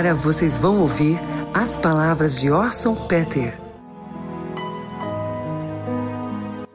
Agora 0.00 0.14
vocês 0.14 0.56
vão 0.56 0.80
ouvir 0.80 1.20
as 1.52 1.76
palavras 1.76 2.40
de 2.40 2.50
Orson 2.50 2.94
Peter. 3.06 3.60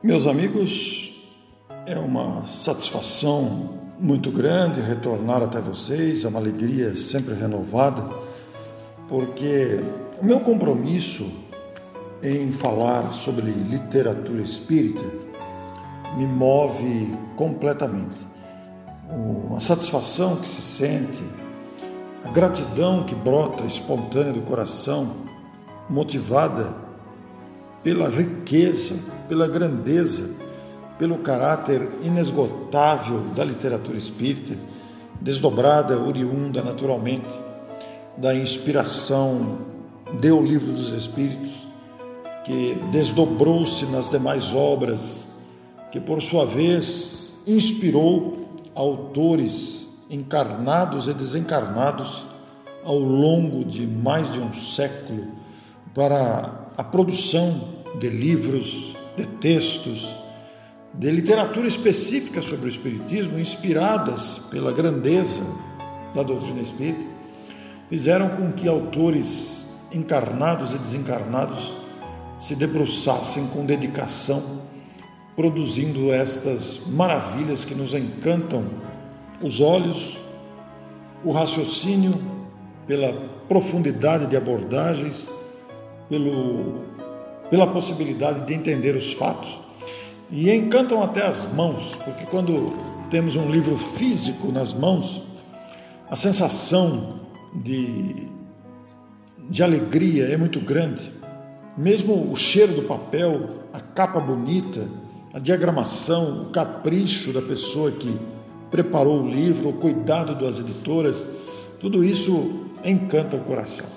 Meus 0.03 0.27
amigos, 0.27 1.11
é 1.87 1.97
uma 1.97 2.45
satisfação 2.45 3.79
muito 3.99 4.29
grande 4.31 4.79
retornar 4.79 5.41
até 5.41 5.59
vocês, 5.59 6.23
é 6.23 6.27
uma 6.27 6.37
alegria 6.37 6.95
sempre 6.95 7.33
renovada, 7.33 8.07
porque 9.07 9.83
o 10.21 10.25
meu 10.25 10.39
compromisso 10.39 11.27
em 12.21 12.51
falar 12.51 13.11
sobre 13.13 13.49
literatura 13.49 14.43
espírita 14.43 15.03
me 16.15 16.27
move 16.27 17.17
completamente. 17.35 18.17
Uma 19.09 19.59
satisfação 19.59 20.35
que 20.35 20.47
se 20.47 20.61
sente, 20.61 21.23
a 22.25 22.29
gratidão 22.31 23.03
que 23.03 23.13
brota 23.13 23.65
espontânea 23.65 24.33
do 24.33 24.41
coração, 24.41 25.11
motivada 25.87 26.73
pela 27.83 28.09
riqueza, 28.09 28.95
pela 29.29 29.47
grandeza, 29.47 30.31
pelo 30.97 31.19
caráter 31.19 31.87
inesgotável 32.01 33.19
da 33.35 33.45
literatura 33.45 33.95
espírita, 33.95 34.55
desdobrada, 35.21 35.99
oriunda 35.99 36.63
naturalmente 36.63 37.27
da 38.17 38.33
inspiração 38.33 39.59
do 40.19 40.41
Livro 40.41 40.71
dos 40.71 40.93
Espíritos, 40.93 41.53
que 42.43 42.75
desdobrou-se 42.91 43.85
nas 43.85 44.09
demais 44.09 44.51
obras, 44.51 45.27
que 45.91 45.99
por 45.99 46.23
sua 46.23 46.43
vez 46.43 47.35
inspirou 47.45 48.47
autores 48.73 49.84
encarnados 50.09 51.07
e 51.07 51.13
desencarnados 51.13 52.25
ao 52.83 52.99
longo 52.99 53.65
de 53.65 53.87
mais 53.87 54.31
de 54.31 54.39
um 54.39 54.53
século 54.53 55.27
para 55.93 56.67
a 56.77 56.83
produção 56.83 57.75
de 57.99 58.09
livros, 58.09 58.95
de 59.17 59.25
textos, 59.25 60.07
de 60.93 61.09
literatura 61.09 61.67
específica 61.67 62.41
sobre 62.41 62.67
o 62.67 62.71
Espiritismo, 62.71 63.39
inspiradas 63.39 64.39
pela 64.51 64.71
grandeza 64.71 65.41
da 66.13 66.21
doutrina 66.21 66.61
espírita, 66.61 67.05
fizeram 67.89 68.29
com 68.29 68.51
que 68.51 68.67
autores 68.67 69.65
encarnados 69.91 70.73
e 70.73 70.77
desencarnados 70.77 71.73
se 72.39 72.55
debruçassem 72.55 73.47
com 73.47 73.65
dedicação, 73.65 74.61
produzindo 75.35 76.13
estas 76.13 76.81
maravilhas 76.87 77.65
que 77.65 77.73
nos 77.73 77.93
encantam 77.93 78.65
os 79.45 79.59
olhos, 79.59 80.17
o 81.23 81.31
raciocínio, 81.31 82.19
pela 82.87 83.13
profundidade 83.47 84.25
de 84.25 84.35
abordagens, 84.35 85.29
pelo, 86.09 86.81
pela 87.51 87.67
possibilidade 87.67 88.43
de 88.47 88.55
entender 88.55 88.95
os 88.95 89.13
fatos 89.13 89.59
e 90.31 90.49
encantam 90.49 91.03
até 91.03 91.27
as 91.27 91.45
mãos, 91.53 91.93
porque 92.03 92.25
quando 92.25 92.71
temos 93.11 93.35
um 93.35 93.51
livro 93.51 93.77
físico 93.77 94.51
nas 94.51 94.73
mãos, 94.73 95.21
a 96.09 96.15
sensação 96.15 97.19
de, 97.53 98.27
de 99.47 99.61
alegria 99.61 100.25
é 100.25 100.37
muito 100.37 100.59
grande. 100.59 101.13
Mesmo 101.77 102.31
o 102.31 102.35
cheiro 102.35 102.73
do 102.73 102.81
papel, 102.81 103.47
a 103.71 103.79
capa 103.79 104.19
bonita, 104.19 104.89
a 105.31 105.37
diagramação, 105.37 106.47
o 106.47 106.49
capricho 106.49 107.31
da 107.31 107.43
pessoa 107.43 107.91
que 107.91 108.34
preparou 108.75 109.23
o 109.23 109.29
livro, 109.29 109.69
o 109.69 109.73
cuidado 109.73 110.35
das 110.35 110.59
editoras, 110.59 111.23
tudo 111.79 112.03
isso 112.03 112.65
encanta 112.83 113.37
o 113.37 113.39
coração. 113.39 113.87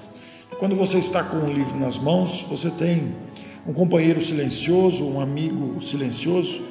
Quando 0.61 0.77
você 0.77 0.99
está 0.99 1.25
com 1.25 1.39
o 1.39 1.53
livro 1.53 1.77
nas 1.77 1.99
mãos, 1.99 2.47
você 2.49 2.71
tem 2.71 3.13
um 3.67 3.73
companheiro 3.73 4.25
silencioso, 4.25 5.05
um 5.05 5.21
amigo 5.21 5.83
silencioso, 5.83 6.63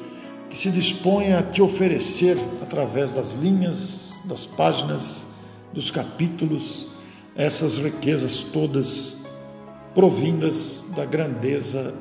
que 0.50 0.58
se 0.58 0.72
dispõe 0.72 1.34
a 1.34 1.44
te 1.44 1.62
oferecer, 1.62 2.38
através 2.62 3.12
das 3.12 3.34
linhas, 3.34 4.14
das 4.24 4.46
páginas, 4.46 5.26
dos 5.74 5.92
capítulos, 5.92 6.88
essas 7.36 7.78
riquezas 7.78 8.40
todas 8.40 9.18
provindas 9.94 10.86
da 10.96 11.04
grandeza 11.04 11.94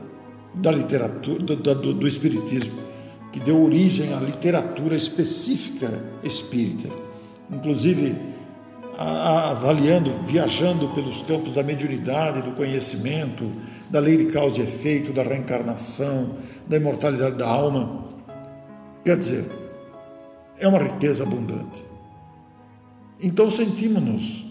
da 0.54 0.70
literatura, 0.70 1.40
do, 1.40 1.56
do, 1.56 1.94
do 1.94 2.06
Espiritismo, 2.06 2.85
que 3.36 3.40
deu 3.40 3.62
origem 3.62 4.14
à 4.14 4.18
literatura 4.18 4.96
específica 4.96 5.92
espírita. 6.24 6.88
Inclusive, 7.52 8.16
avaliando, 8.96 10.10
viajando 10.24 10.88
pelos 10.94 11.20
campos 11.20 11.52
da 11.52 11.62
mediunidade, 11.62 12.40
do 12.40 12.52
conhecimento, 12.52 13.44
da 13.90 14.00
lei 14.00 14.16
de 14.16 14.32
causa 14.32 14.58
e 14.58 14.62
efeito, 14.62 15.12
da 15.12 15.22
reencarnação, 15.22 16.30
da 16.66 16.78
imortalidade 16.78 17.36
da 17.36 17.46
alma. 17.46 18.06
Quer 19.04 19.18
dizer, 19.18 19.44
é 20.58 20.66
uma 20.66 20.78
riqueza 20.78 21.22
abundante. 21.22 21.84
Então 23.20 23.50
sentimos-nos 23.50 24.46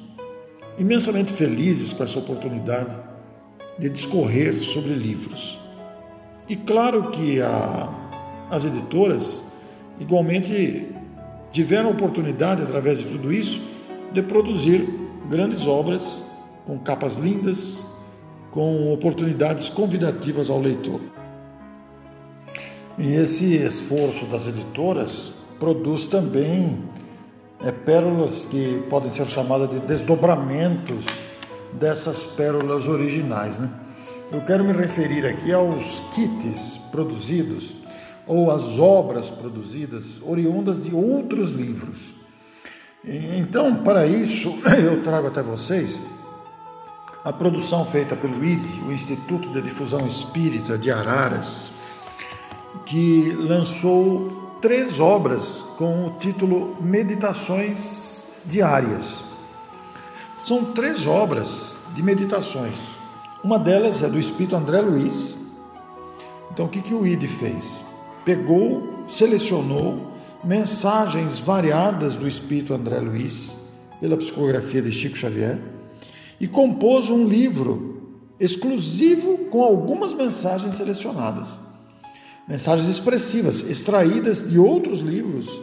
imensamente 0.78 1.34
felizes 1.34 1.92
com 1.92 2.04
essa 2.04 2.20
oportunidade 2.20 2.96
de 3.80 3.90
discorrer 3.90 4.60
sobre 4.60 4.94
livros. 4.94 5.60
E 6.48 6.56
claro 6.56 7.10
que 7.10 7.42
a, 7.42 8.05
as 8.50 8.66
editoras 8.66 9.42
igualmente 10.00 10.88
tiveram 11.52 11.92
oportunidade, 11.92 12.62
através 12.62 13.00
de 13.00 13.06
tudo 13.06 13.34
isso, 13.34 13.62
de 14.12 14.22
produzir 14.22 14.88
grandes 15.30 15.66
obras 15.66 16.24
com 16.66 16.78
capas 16.80 17.16
lindas, 17.16 17.78
com 18.52 18.94
oportunidades 18.94 19.70
convidativas 19.70 20.50
ao 20.50 20.60
leitor. 20.60 21.02
E 22.98 23.14
esse 23.16 23.56
esforço 23.56 24.26
das 24.26 24.48
editoras 24.48 25.34
produz 25.60 26.08
também 26.08 26.78
é, 27.64 27.72
pérolas 27.72 28.46
que 28.46 28.84
podem 28.90 29.10
ser 29.10 29.26
chamadas 29.28 29.70
de 29.70 29.80
desdobramentos 29.82 31.06
dessas 31.74 32.24
pérolas 32.24 32.88
originais. 32.88 33.60
Né? 33.60 33.70
Eu 34.32 34.42
quero 34.42 34.64
me 34.64 34.72
referir 34.72 35.26
aqui 35.26 35.52
aos 35.52 36.02
kits 36.14 36.78
produzidos 36.92 37.76
ou 38.28 38.52
às 38.52 38.80
obras 38.80 39.30
produzidas 39.30 40.22
oriundas 40.22 40.82
de 40.82 40.94
outros 40.94 41.52
livros. 41.52 42.16
Então, 43.04 43.84
para 43.84 44.08
isso, 44.08 44.58
eu 44.84 45.02
trago 45.04 45.28
até 45.28 45.44
vocês 45.44 46.00
a 47.24 47.34
produção 47.34 47.86
feita 47.86 48.16
pelo 48.16 48.44
ID, 48.44 48.64
o 48.88 48.92
Instituto 48.92 49.50
de 49.50 49.62
Difusão 49.62 50.06
Espírita 50.06 50.78
de 50.78 50.92
Araras, 50.92 51.72
que 52.86 53.32
lançou 53.32 54.58
três 54.62 55.00
obras 55.00 55.64
com 55.78 56.08
o 56.08 56.12
título 56.20 56.76
Meditações 56.80 58.26
Diárias. 58.46 59.24
São 60.40 60.66
três 60.66 61.08
obras 61.08 61.78
de 61.96 62.04
meditações. 62.04 62.96
Uma 63.44 63.58
delas 63.58 64.04
é 64.04 64.10
do 64.10 64.20
Espírito 64.20 64.56
André 64.56 64.82
Luiz. 64.82 65.36
Então, 66.52 66.66
o 66.66 66.70
que, 66.70 66.82
que 66.82 66.94
o 66.94 67.06
ID 67.06 67.24
fez? 67.24 67.85
Pegou, 68.26 69.06
selecionou 69.08 70.16
mensagens 70.44 71.40
variadas 71.40 72.16
do 72.16 72.28
Espírito 72.28 72.74
André 72.74 73.00
Luiz, 73.00 73.56
pela 74.02 74.18
psicografia 74.18 74.82
de 74.82 74.92
Chico 74.92 75.16
Xavier, 75.16 75.60
e 76.40 76.48
compôs 76.48 77.10
um 77.10 77.26
livro 77.26 78.20
exclusivo 78.40 79.38
com 79.50 79.64
algumas 79.64 80.14
mensagens 80.14 80.76
selecionadas. 80.76 81.60
Mensagens 82.48 82.90
expressivas, 82.90 83.64
extraídas 83.64 84.48
de 84.48 84.60
outros 84.60 85.00
livros 85.00 85.62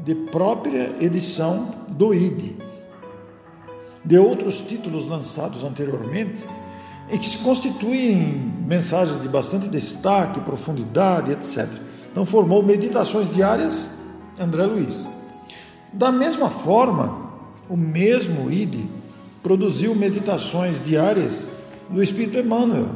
de 0.00 0.14
própria 0.14 0.94
edição 1.00 1.70
do 1.88 2.14
ID, 2.14 2.52
de 4.04 4.18
outros 4.18 4.60
títulos 4.60 5.06
lançados 5.06 5.64
anteriormente, 5.64 6.44
e 7.10 7.18
que 7.18 7.26
se 7.26 7.38
constituem 7.38 8.52
mensagens 8.66 9.22
de 9.22 9.28
bastante 9.28 9.68
destaque, 9.68 10.40
profundidade, 10.40 11.32
etc. 11.32 11.68
Então 12.10 12.24
formou 12.24 12.62
meditações 12.62 13.30
diárias 13.30 13.90
André 14.38 14.66
Luiz. 14.66 15.06
Da 15.92 16.12
mesma 16.12 16.50
forma, 16.50 17.30
o 17.68 17.76
mesmo 17.76 18.50
ID 18.50 18.86
produziu 19.42 19.94
meditações 19.94 20.82
diárias 20.82 21.48
do 21.88 22.02
Espírito 22.02 22.38
Emmanuel, 22.38 22.90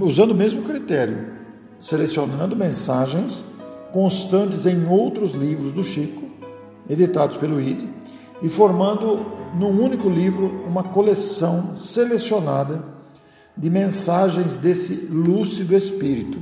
usando 0.00 0.32
o 0.32 0.34
mesmo 0.34 0.62
critério, 0.62 1.32
selecionando 1.80 2.56
mensagens 2.56 3.44
constantes 3.92 4.66
em 4.66 4.86
outros 4.86 5.32
livros 5.32 5.72
do 5.72 5.84
Chico, 5.84 6.24
editados 6.88 7.36
pelo 7.36 7.60
ID, 7.60 7.84
e 8.44 8.48
formando 8.50 9.24
num 9.58 9.82
único 9.82 10.06
livro 10.06 10.64
uma 10.66 10.82
coleção 10.82 11.78
selecionada 11.78 12.84
de 13.56 13.70
mensagens 13.70 14.54
desse 14.54 15.06
lúcido 15.06 15.74
espírito. 15.74 16.38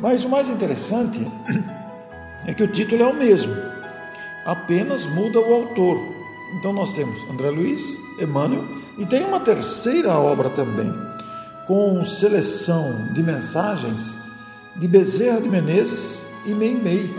Mas 0.00 0.24
o 0.24 0.28
mais 0.28 0.48
interessante 0.48 1.24
é 2.44 2.52
que 2.52 2.64
o 2.64 2.72
título 2.72 3.04
é 3.04 3.06
o 3.06 3.14
mesmo, 3.14 3.54
apenas 4.44 5.06
muda 5.06 5.38
o 5.38 5.54
autor. 5.54 5.96
Então 6.58 6.72
nós 6.72 6.92
temos 6.92 7.22
André 7.30 7.48
Luiz, 7.48 7.96
Emmanuel 8.20 8.64
e 8.98 9.06
tem 9.06 9.24
uma 9.24 9.38
terceira 9.38 10.18
obra 10.18 10.50
também, 10.50 10.92
com 11.68 12.04
seleção 12.04 13.12
de 13.14 13.22
mensagens 13.22 14.18
de 14.74 14.88
Bezerra 14.88 15.40
de 15.40 15.48
Menezes 15.48 16.26
e 16.44 16.52
Meimei. 16.52 17.14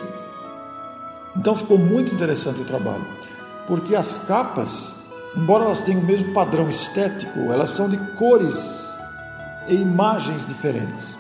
Então 1.38 1.56
ficou 1.56 1.78
muito 1.78 2.14
interessante 2.14 2.62
o 2.62 2.66
trabalho, 2.66 3.06
porque 3.68 3.96
as 3.96 4.18
capas, 4.20 4.96
embora 5.36 5.66
elas 5.66 5.82
tenham 5.82 6.02
o 6.02 6.06
mesmo 6.06 6.34
padrão 6.34 6.70
estético, 6.70 7.52
elas 7.52 7.72
são 7.72 7.90
de 7.90 7.98
cores 8.14 8.96
e 9.68 9.76
imagens 9.76 10.46
diferentes. 10.46 11.18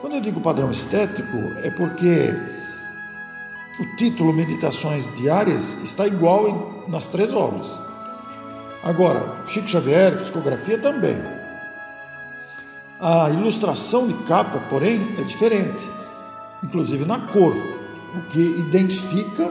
Quando 0.00 0.14
eu 0.16 0.20
digo 0.20 0.40
padrão 0.40 0.70
estético, 0.70 1.36
é 1.62 1.70
porque 1.70 2.34
o 3.78 3.96
título 3.96 4.32
Meditações 4.32 5.08
Diárias 5.14 5.76
está 5.82 6.06
igual 6.06 6.84
nas 6.88 7.06
três 7.06 7.32
obras. 7.32 7.80
Agora, 8.82 9.42
Chico 9.46 9.68
Xavier, 9.68 10.16
psicografia 10.16 10.78
também. 10.78 11.22
A 12.98 13.30
ilustração 13.30 14.06
de 14.06 14.14
capa, 14.24 14.60
porém, 14.68 15.14
é 15.18 15.22
diferente, 15.22 15.90
inclusive 16.62 17.04
na 17.04 17.20
cor, 17.28 17.54
o 18.14 18.22
que 18.28 18.40
identifica 18.40 19.50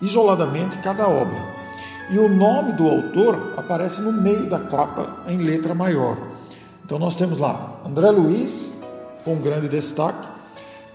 isoladamente 0.00 0.78
cada 0.78 1.08
obra. 1.08 1.58
E 2.10 2.18
o 2.18 2.28
nome 2.28 2.72
do 2.72 2.88
autor 2.88 3.54
aparece 3.56 4.00
no 4.00 4.12
meio 4.12 4.48
da 4.48 4.58
capa 4.58 5.24
em 5.28 5.38
letra 5.38 5.74
maior. 5.74 6.16
Então 6.84 6.98
nós 6.98 7.16
temos 7.16 7.38
lá 7.38 7.80
André 7.84 8.10
Luiz, 8.10 8.72
com 9.24 9.36
grande 9.36 9.68
destaque, 9.68 10.26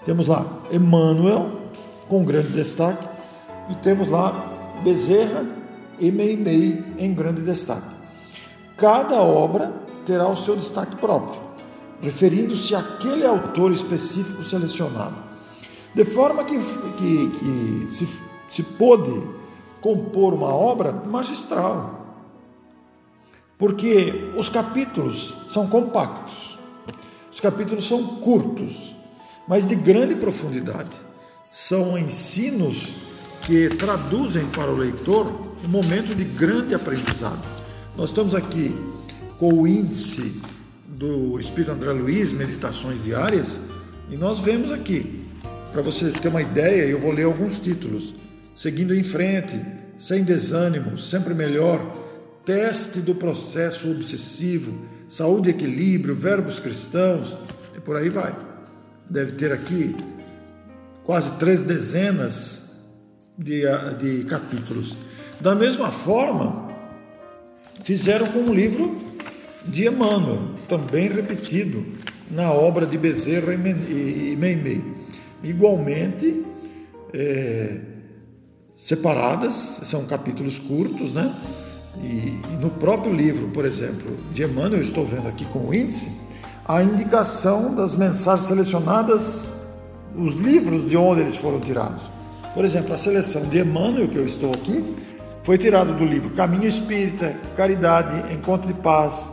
temos 0.05 0.27
lá 0.27 0.45
Emmanuel, 0.71 1.51
com 2.07 2.23
grande 2.23 2.49
destaque, 2.49 3.07
e 3.69 3.75
temos 3.75 4.07
lá 4.07 4.51
Bezerra 4.83 5.45
e 5.99 6.11
Meimei 6.11 6.83
em 6.97 7.13
grande 7.13 7.41
destaque. 7.41 7.95
Cada 8.75 9.21
obra 9.21 9.71
terá 10.05 10.27
o 10.27 10.35
seu 10.35 10.55
destaque 10.55 10.95
próprio, 10.97 11.39
referindo-se 12.01 12.75
àquele 12.75 13.25
autor 13.25 13.71
específico 13.71 14.43
selecionado, 14.43 15.15
de 15.93 16.03
forma 16.03 16.43
que, 16.43 16.57
que, 16.97 17.29
que 17.29 17.85
se, 17.87 18.22
se 18.53 18.61
pôde 18.61 19.19
compor 19.81 20.31
uma 20.31 20.53
obra 20.53 20.91
magistral, 20.91 22.21
porque 23.57 24.31
os 24.37 24.47
capítulos 24.47 25.35
são 25.49 25.65
compactos, 25.65 26.59
os 27.31 27.39
capítulos 27.39 27.87
são 27.87 28.17
curtos, 28.17 28.95
mas 29.47 29.67
de 29.67 29.73
grande 29.73 30.15
profundidade 30.15 30.91
são 31.51 31.97
ensinos 31.97 32.93
que 33.41 33.69
traduzem 33.69 34.45
para 34.45 34.69
o 34.69 34.75
leitor 34.75 35.25
um 35.65 35.67
momento 35.67 36.13
de 36.13 36.23
grande 36.23 36.75
aprendizado. 36.75 37.41
Nós 37.97 38.11
estamos 38.11 38.35
aqui 38.35 38.75
com 39.39 39.51
o 39.51 39.67
índice 39.67 40.39
do 40.87 41.39
Espírito 41.39 41.71
André 41.71 41.91
Luiz, 41.91 42.31
Meditações 42.31 43.03
Diárias, 43.03 43.59
e 44.11 44.15
nós 44.15 44.41
vemos 44.41 44.71
aqui, 44.71 45.25
para 45.71 45.81
você 45.81 46.11
ter 46.11 46.27
uma 46.27 46.41
ideia, 46.43 46.83
eu 46.83 46.99
vou 46.99 47.11
ler 47.11 47.23
alguns 47.23 47.57
títulos. 47.57 48.13
Seguindo 48.55 48.93
em 48.93 49.03
frente, 49.03 49.59
sem 49.97 50.23
desânimo, 50.23 50.97
sempre 50.97 51.33
melhor, 51.33 52.03
teste 52.45 52.99
do 52.99 53.15
processo 53.15 53.89
obsessivo, 53.89 54.79
saúde 55.07 55.49
e 55.49 55.53
equilíbrio, 55.53 56.15
verbos 56.15 56.59
cristãos, 56.59 57.35
e 57.75 57.79
por 57.79 57.95
aí 57.95 58.09
vai. 58.09 58.35
Deve 59.09 59.33
ter 59.33 59.51
aqui 59.51 59.95
quase 61.03 61.31
três 61.33 61.63
dezenas 61.63 62.63
de, 63.37 63.63
de 63.99 64.23
capítulos. 64.25 64.95
Da 65.39 65.55
mesma 65.55 65.91
forma, 65.91 66.71
fizeram 67.83 68.27
com 68.27 68.39
o 68.39 68.53
livro 68.53 68.97
de 69.65 69.87
Emmanuel, 69.87 70.51
também 70.67 71.07
repetido 71.09 71.85
na 72.29 72.51
obra 72.51 72.85
de 72.85 72.97
Bezerra 72.97 73.53
e 73.53 74.35
Meimei. 74.37 74.83
Igualmente, 75.43 76.45
é, 77.13 77.92
separadas, 78.75 79.53
são 79.83 80.05
capítulos 80.05 80.59
curtos, 80.59 81.13
né? 81.13 81.33
E, 82.01 82.39
no 82.59 82.69
próprio 82.69 83.13
livro, 83.13 83.49
por 83.49 83.65
exemplo, 83.65 84.17
de 84.31 84.43
Emmanuel, 84.43 84.77
eu 84.77 84.83
estou 84.83 85.05
vendo 85.05 85.27
aqui 85.27 85.45
com 85.45 85.67
o 85.67 85.73
índice, 85.73 86.11
a 86.65 86.81
indicação 86.81 87.75
das 87.75 87.95
mensagens 87.95 88.47
selecionadas 88.47 89.51
os 90.15 90.35
livros 90.35 90.85
de 90.85 90.95
onde 90.95 91.21
eles 91.21 91.37
foram 91.37 91.59
tirados. 91.59 92.01
Por 92.53 92.63
exemplo, 92.63 92.93
a 92.93 92.97
seleção 92.97 93.43
de 93.43 93.59
Emmanuel, 93.59 94.07
que 94.07 94.17
eu 94.17 94.25
estou 94.25 94.53
aqui, 94.53 94.83
foi 95.41 95.57
tirado 95.57 95.93
do 95.93 96.05
livro 96.05 96.29
Caminho 96.31 96.67
Espírita, 96.67 97.35
Caridade, 97.57 98.33
Encontro 98.33 98.67
de 98.67 98.73
Paz, 98.75 99.27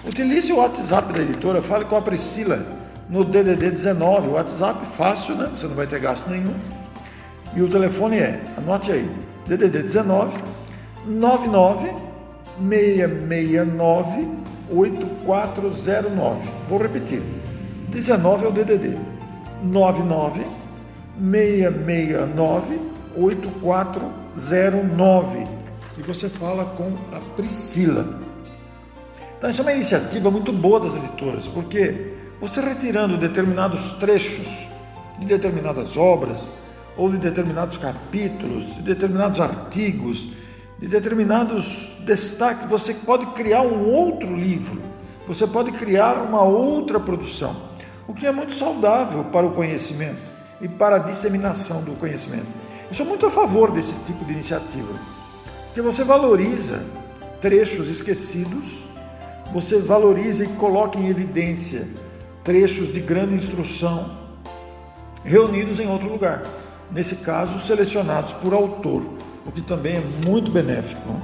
utilize 0.07 0.51
o 0.51 0.57
WhatsApp 0.57 1.13
da 1.13 1.21
editora, 1.21 1.61
fale 1.61 1.85
com 1.85 1.95
a 1.95 2.01
Priscila 2.01 2.65
no 3.09 3.23
DDD 3.23 3.71
19, 3.71 4.29
o 4.29 4.31
WhatsApp 4.33 4.85
fácil, 4.97 5.35
né? 5.35 5.49
Você 5.55 5.67
não 5.67 5.75
vai 5.75 5.87
ter 5.87 5.99
gasto 5.99 6.27
nenhum. 6.29 6.55
E 7.55 7.61
o 7.61 7.69
telefone 7.69 8.17
é, 8.17 8.41
anote 8.57 8.91
aí, 8.91 9.09
DDD 9.47 9.83
19 9.83 10.37
99 11.05 11.89
669 12.59 14.27
8409. 14.71 16.49
Vou 16.69 16.79
repetir. 16.79 17.21
19 17.89 18.45
é 18.45 18.47
o 18.47 18.51
DDD. 18.51 18.97
99 19.63 20.45
669 21.19 22.79
8409. 23.17 25.47
E 25.97 26.01
você 26.01 26.27
fala 26.27 26.65
com 26.65 26.91
a 27.15 27.19
Priscila. 27.35 28.24
Então, 29.37 29.49
isso 29.49 29.61
é 29.61 29.63
uma 29.63 29.73
iniciativa 29.73 30.31
muito 30.31 30.51
boa 30.51 30.79
das 30.79 30.95
editoras, 30.95 31.47
porque 31.47 32.13
você 32.39 32.61
retirando 32.61 33.17
determinados 33.17 33.93
trechos 33.93 34.47
de 35.19 35.25
determinadas 35.25 35.95
obras, 35.95 36.39
ou 36.97 37.09
de 37.09 37.17
determinados 37.17 37.77
capítulos, 37.77 38.75
de 38.75 38.81
determinados 38.81 39.39
artigos, 39.39 40.27
de 40.79 40.87
determinados 40.87 41.89
destaques, 41.99 42.69
você 42.69 42.93
pode 42.93 43.25
criar 43.27 43.61
um 43.61 43.89
outro 43.91 44.35
livro, 44.35 44.81
você 45.27 45.45
pode 45.45 45.71
criar 45.71 46.13
uma 46.13 46.41
outra 46.43 46.99
produção, 46.99 47.55
o 48.07 48.13
que 48.13 48.25
é 48.25 48.31
muito 48.31 48.53
saudável 48.53 49.25
para 49.25 49.45
o 49.45 49.51
conhecimento 49.51 50.21
e 50.61 50.67
para 50.67 50.97
a 50.97 50.99
disseminação 50.99 51.81
do 51.81 51.93
conhecimento. 51.93 52.47
Eu 52.87 52.95
sou 52.95 53.05
muito 53.05 53.25
a 53.25 53.31
favor 53.31 53.71
desse 53.71 53.93
tipo 54.05 54.23
de 54.25 54.31
iniciativa, 54.31 54.93
porque 55.65 55.81
você 55.81 56.03
valoriza 56.03 56.83
trechos 57.41 57.89
esquecidos, 57.89 58.84
você 59.55 59.79
valoriza 59.79 60.43
e 60.43 60.47
coloca 60.47 60.99
em 60.99 61.07
evidência 61.07 61.87
trechos 62.43 62.91
de 62.91 62.99
grande 62.99 63.35
instrução 63.35 64.17
reunidos 65.23 65.79
em 65.79 65.87
outro 65.87 66.09
lugar, 66.09 66.43
nesse 66.91 67.15
caso 67.15 67.57
selecionados 67.65 68.33
por 68.33 68.53
autor 68.53 69.01
o 69.45 69.51
que 69.53 69.61
também 69.61 69.95
é 69.95 70.03
muito 70.27 70.51
benéfico. 70.51 71.07
Né? 71.07 71.21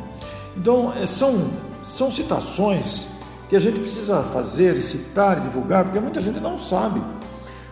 Então, 0.56 0.94
é, 0.94 1.06
são, 1.08 1.50
são 1.84 2.10
citações 2.10 3.06
que 3.50 3.56
a 3.56 3.60
gente 3.60 3.82
precisa 3.82 4.24
fazer 4.24 4.78
e 4.78 4.82
citar 4.82 5.40
e 5.40 5.42
divulgar, 5.42 5.84
porque 5.84 6.00
muita 6.00 6.22
gente 6.22 6.40
não 6.40 6.58
sabe. 6.58 7.02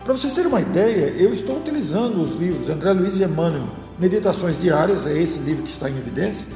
Para 0.04 0.12
vocês 0.12 0.34
terem 0.34 0.50
uma 0.50 0.60
ideia, 0.60 1.14
eu 1.16 1.32
estou 1.32 1.56
utilizando 1.56 2.20
os 2.20 2.34
livros 2.34 2.68
André 2.68 2.92
Luiz 2.92 3.18
e 3.18 3.24
Emmanuel, 3.24 3.66
Meditações 3.98 4.58
Diárias, 4.58 5.06
é 5.06 5.16
esse 5.16 5.38
livro 5.38 5.62
que 5.62 5.70
está 5.70 5.88
em 5.88 5.96
evidência, 5.96 6.46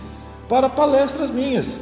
para 0.47 0.69
palestras 0.69 1.31
minhas. 1.31 1.81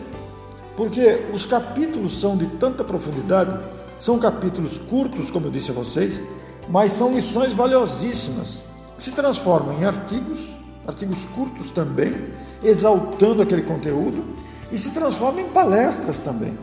Porque 0.77 1.27
os 1.33 1.45
capítulos 1.45 2.21
são 2.21 2.37
de 2.37 2.47
tanta 2.47 2.83
profundidade, 2.83 3.59
são 3.99 4.19
capítulos 4.19 4.79
curtos, 4.79 5.31
como 5.31 5.47
eu 5.47 5.51
disse 5.51 5.71
a 5.71 5.75
vocês, 5.75 6.23
mas 6.69 6.93
são 6.93 7.15
lições 7.15 7.53
valiosíssimas, 7.53 8.65
que 8.97 9.03
se 9.03 9.13
transformam 9.13 9.79
em 9.79 9.85
artigos 9.85 10.53
artigos 10.87 11.25
curtos 11.27 11.71
também, 11.71 12.13
exaltando 12.63 13.43
aquele 13.43 13.63
conteúdo 13.63 14.25
e 14.71 14.79
se 14.79 14.91
transforma 14.91 15.41
em 15.41 15.49
palestras 15.49 16.21
também. 16.21 16.57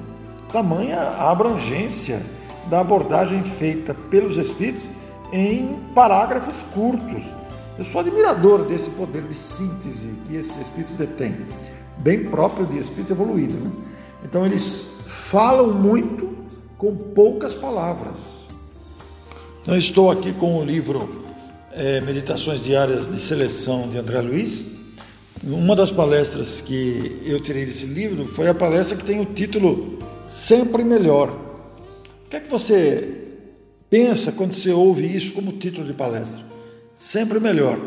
Tamanha 0.52 1.00
a 1.00 1.32
abrangência 1.32 2.22
da 2.70 2.82
abordagem 2.82 3.44
feita 3.44 3.94
pelos 3.94 4.38
espíritos 4.38 4.90
em 5.32 5.80
parágrafos 5.94 6.64
curtos. 6.74 7.24
Eu 7.78 7.86
sou 7.86 8.02
admirador 8.02 8.66
desse 8.66 8.90
poder 8.90 9.24
de 9.24 9.36
síntese 9.36 10.10
que 10.26 10.36
esses 10.36 10.58
espíritos 10.58 10.96
detêm, 10.96 11.46
bem 11.98 12.26
próprio 12.26 12.66
de 12.66 12.78
espírito 12.78 13.14
evoluído. 13.14 13.58
Né? 13.58 13.72
Então 14.24 14.46
eles 14.46 14.86
falam 15.06 15.72
muito 15.72 16.38
com 16.78 16.96
poucas 16.96 17.56
palavras. 17.56 18.18
Então 19.62 19.78
estou 19.78 20.10
aqui 20.10 20.34
com 20.34 20.58
o 20.58 20.64
livro 20.64 21.24
é, 21.72 22.02
Meditações 22.02 22.64
Diárias 22.64 23.08
de 23.08 23.20
Seleção 23.20 23.90
de 23.90 23.98
André 23.98 24.22
Luiz. 24.22 24.66
Uma 25.44 25.76
das 25.76 25.92
palestras 25.92 26.60
que 26.60 27.22
eu 27.26 27.40
tirei 27.40 27.66
desse 27.66 27.86
livro 27.86 28.28
foi 28.28 28.48
a 28.48 28.54
palestra 28.54 28.98
que 28.98 29.04
tem 29.04 29.20
o 29.20 29.26
título 29.26 30.00
Sempre 30.28 30.84
Melhor. 30.84 31.30
O 32.26 32.30
que 32.30 32.36
é 32.36 32.40
que 32.40 32.50
você 32.50 33.16
pensa 33.90 34.32
quando 34.32 34.54
você 34.54 34.72
ouve 34.72 35.06
isso 35.06 35.34
como 35.34 35.54
título 35.54 35.88
de 35.88 35.94
palestra? 35.94 36.46
Sempre 37.00 37.40
melhor. 37.40 37.80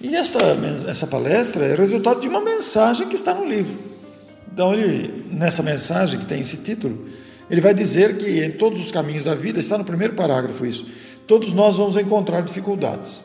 E 0.00 0.14
esta, 0.14 0.38
essa 0.86 1.06
palestra 1.06 1.64
é 1.64 1.74
resultado 1.74 2.20
de 2.20 2.28
uma 2.28 2.40
mensagem 2.40 3.08
que 3.08 3.14
está 3.14 3.34
no 3.34 3.48
livro. 3.48 3.91
Então, 4.52 4.74
ele, 4.74 5.24
nessa 5.30 5.62
mensagem 5.62 6.20
que 6.20 6.26
tem 6.26 6.40
esse 6.40 6.58
título, 6.58 7.06
ele 7.50 7.60
vai 7.60 7.72
dizer 7.72 8.16
que 8.16 8.44
em 8.44 8.50
todos 8.50 8.80
os 8.80 8.90
caminhos 8.90 9.24
da 9.24 9.34
vida, 9.34 9.58
está 9.58 9.78
no 9.78 9.84
primeiro 9.84 10.14
parágrafo 10.14 10.66
isso, 10.66 10.86
todos 11.26 11.52
nós 11.52 11.76
vamos 11.76 11.96
encontrar 11.96 12.42
dificuldades. 12.42 13.22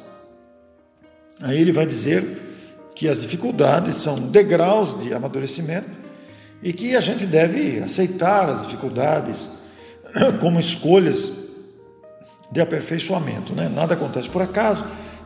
Aí 1.41 1.59
ele 1.59 1.71
vai 1.71 1.85
dizer 1.85 2.25
que 2.95 3.07
as 3.07 3.21
dificuldades 3.21 3.97
são 3.97 4.19
degraus 4.19 4.99
de 5.01 5.13
amadurecimento 5.13 5.97
e 6.63 6.73
que 6.73 6.95
a 6.95 6.99
gente 6.99 7.25
deve 7.25 7.79
aceitar 7.79 8.49
as 8.49 8.63
dificuldades 8.63 9.51
como 10.41 10.59
escolhas 10.59 11.31
de 12.51 12.61
aperfeiçoamento. 12.61 13.53
Né? 13.53 13.69
Nada 13.69 13.93
acontece 13.93 14.29
por 14.29 14.41
acaso, 14.41 14.83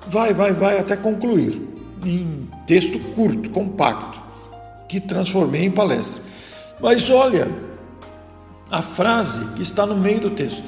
vai, 0.07 0.33
vai, 0.33 0.53
vai 0.53 0.79
até 0.79 0.95
concluir 0.95 1.61
em 2.03 2.49
texto 2.65 2.99
curto, 3.15 3.49
compacto, 3.51 4.21
que 4.91 4.99
transformei 4.99 5.63
em 5.63 5.71
palestra. 5.71 6.21
Mas 6.81 7.09
olha 7.09 7.49
a 8.69 8.81
frase 8.81 9.39
que 9.55 9.61
está 9.61 9.85
no 9.85 9.95
meio 9.95 10.19
do 10.19 10.31
texto. 10.31 10.65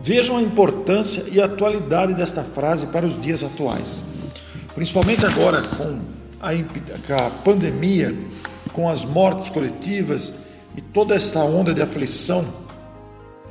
Vejam 0.00 0.36
a 0.36 0.42
importância 0.42 1.24
e 1.32 1.40
a 1.40 1.46
atualidade 1.46 2.14
desta 2.14 2.44
frase 2.44 2.86
para 2.86 3.04
os 3.04 3.20
dias 3.20 3.42
atuais. 3.42 4.04
Principalmente 4.76 5.26
agora 5.26 5.60
com 5.62 5.98
a, 6.40 6.50
a 6.50 7.30
pandemia, 7.42 8.16
com 8.72 8.88
as 8.88 9.04
mortes 9.04 9.50
coletivas 9.50 10.32
e 10.76 10.80
toda 10.80 11.16
esta 11.16 11.40
onda 11.40 11.74
de 11.74 11.82
aflição 11.82 12.44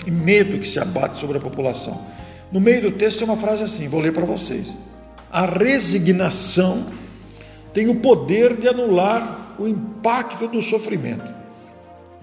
e 0.05 0.11
medo 0.11 0.57
que 0.57 0.69
se 0.69 0.79
abate 0.79 1.19
sobre 1.19 1.37
a 1.37 1.41
população. 1.41 1.99
No 2.49 2.61
meio 2.61 2.83
do 2.83 2.91
texto 2.91 3.19
tem 3.19 3.27
uma 3.27 3.35
frase 3.35 3.63
assim, 3.63 3.89
vou 3.89 3.99
ler 3.99 4.13
para 4.13 4.23
vocês. 4.23 4.73
A 5.29 5.45
resignação 5.45 6.85
tem 7.73 7.89
o 7.89 7.95
poder 7.95 8.55
de 8.55 8.69
anular 8.69 9.46
o 9.59 9.67
impacto 9.67 10.47
do 10.47 10.61
sofrimento. 10.61 11.33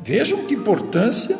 Vejam 0.03 0.45
que 0.45 0.55
importância 0.55 1.39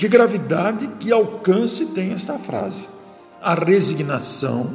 que 0.00 0.08
gravidade, 0.08 0.88
que 0.98 1.12
alcance 1.12 1.84
tem 1.84 2.12
esta 2.12 2.38
frase? 2.38 2.88
A 3.42 3.52
resignação, 3.52 4.70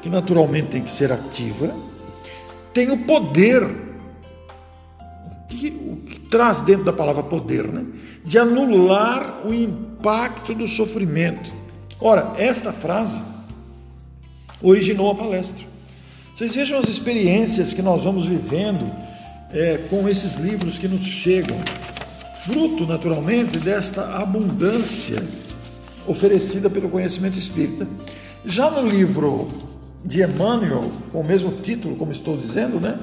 que 0.00 0.08
naturalmente 0.08 0.68
tem 0.68 0.82
que 0.82 0.90
ser 0.90 1.12
ativa, 1.12 1.70
tem 2.72 2.90
o 2.90 2.96
poder, 3.04 3.68
que, 5.50 5.68
o 5.68 5.96
que 5.96 6.18
traz 6.18 6.62
dentro 6.62 6.84
da 6.84 6.94
palavra 6.94 7.22
poder, 7.22 7.68
né? 7.68 7.84
de 8.24 8.38
anular 8.38 9.46
o 9.46 9.52
impacto 9.52 10.54
do 10.54 10.66
sofrimento. 10.66 11.52
Ora, 12.00 12.32
esta 12.38 12.72
frase 12.72 13.20
originou 14.62 15.10
a 15.10 15.14
palestra. 15.14 15.66
Vocês 16.38 16.54
vejam 16.54 16.78
as 16.78 16.88
experiências 16.88 17.72
que 17.72 17.82
nós 17.82 18.04
vamos 18.04 18.24
vivendo 18.26 18.88
é, 19.52 19.78
com 19.90 20.08
esses 20.08 20.34
livros 20.34 20.78
que 20.78 20.86
nos 20.86 21.02
chegam, 21.02 21.58
fruto 22.44 22.86
naturalmente 22.86 23.58
desta 23.58 24.16
abundância 24.16 25.20
oferecida 26.06 26.70
pelo 26.70 26.88
conhecimento 26.90 27.36
espírita. 27.36 27.88
Já 28.44 28.70
no 28.70 28.88
livro 28.88 29.50
de 30.04 30.22
Emmanuel, 30.22 30.92
com 31.10 31.22
o 31.22 31.24
mesmo 31.24 31.50
título, 31.60 31.96
como 31.96 32.12
estou 32.12 32.36
dizendo, 32.36 32.78
né, 32.78 33.00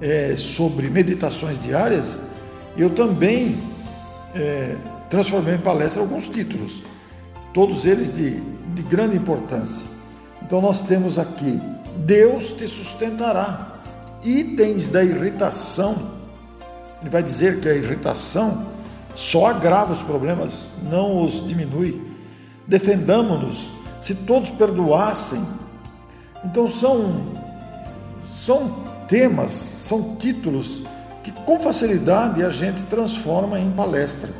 é, 0.00 0.34
sobre 0.34 0.90
meditações 0.90 1.60
diárias, 1.60 2.20
eu 2.76 2.90
também 2.90 3.56
é, 4.34 4.74
transformei 5.08 5.54
em 5.54 5.60
palestra 5.60 6.02
alguns 6.02 6.28
títulos, 6.28 6.82
todos 7.52 7.86
eles 7.86 8.12
de, 8.12 8.40
de 8.74 8.82
grande 8.82 9.16
importância. 9.16 9.86
Então 10.42 10.60
nós 10.60 10.82
temos 10.82 11.20
aqui: 11.20 11.60
Deus 11.98 12.52
te 12.52 12.66
sustentará. 12.66 13.80
Itens 14.22 14.88
da 14.88 15.02
irritação. 15.02 16.14
Ele 17.00 17.10
vai 17.10 17.22
dizer 17.22 17.60
que 17.60 17.68
a 17.68 17.74
irritação 17.74 18.66
só 19.14 19.46
agrava 19.46 19.92
os 19.92 20.02
problemas, 20.02 20.76
não 20.90 21.24
os 21.24 21.46
diminui. 21.46 22.00
Defendamos-nos. 22.66 23.72
Se 24.00 24.14
todos 24.14 24.50
perdoassem. 24.50 25.44
Então 26.44 26.68
são 26.68 27.32
são 28.34 28.84
temas, 29.08 29.52
são 29.52 30.16
títulos 30.16 30.82
que 31.22 31.32
com 31.32 31.58
facilidade 31.58 32.42
a 32.44 32.50
gente 32.50 32.82
transforma 32.82 33.58
em 33.58 33.70
palestra. 33.70 34.30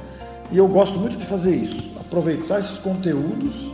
E 0.51 0.59
eu 0.59 0.69
gosto 0.69 0.99
muito 0.99 1.17
de 1.17 1.25
fazer 1.25 1.55
isso, 1.55 1.91
aproveitar 1.99 2.59
esses 2.59 2.79
conteúdos 2.79 3.73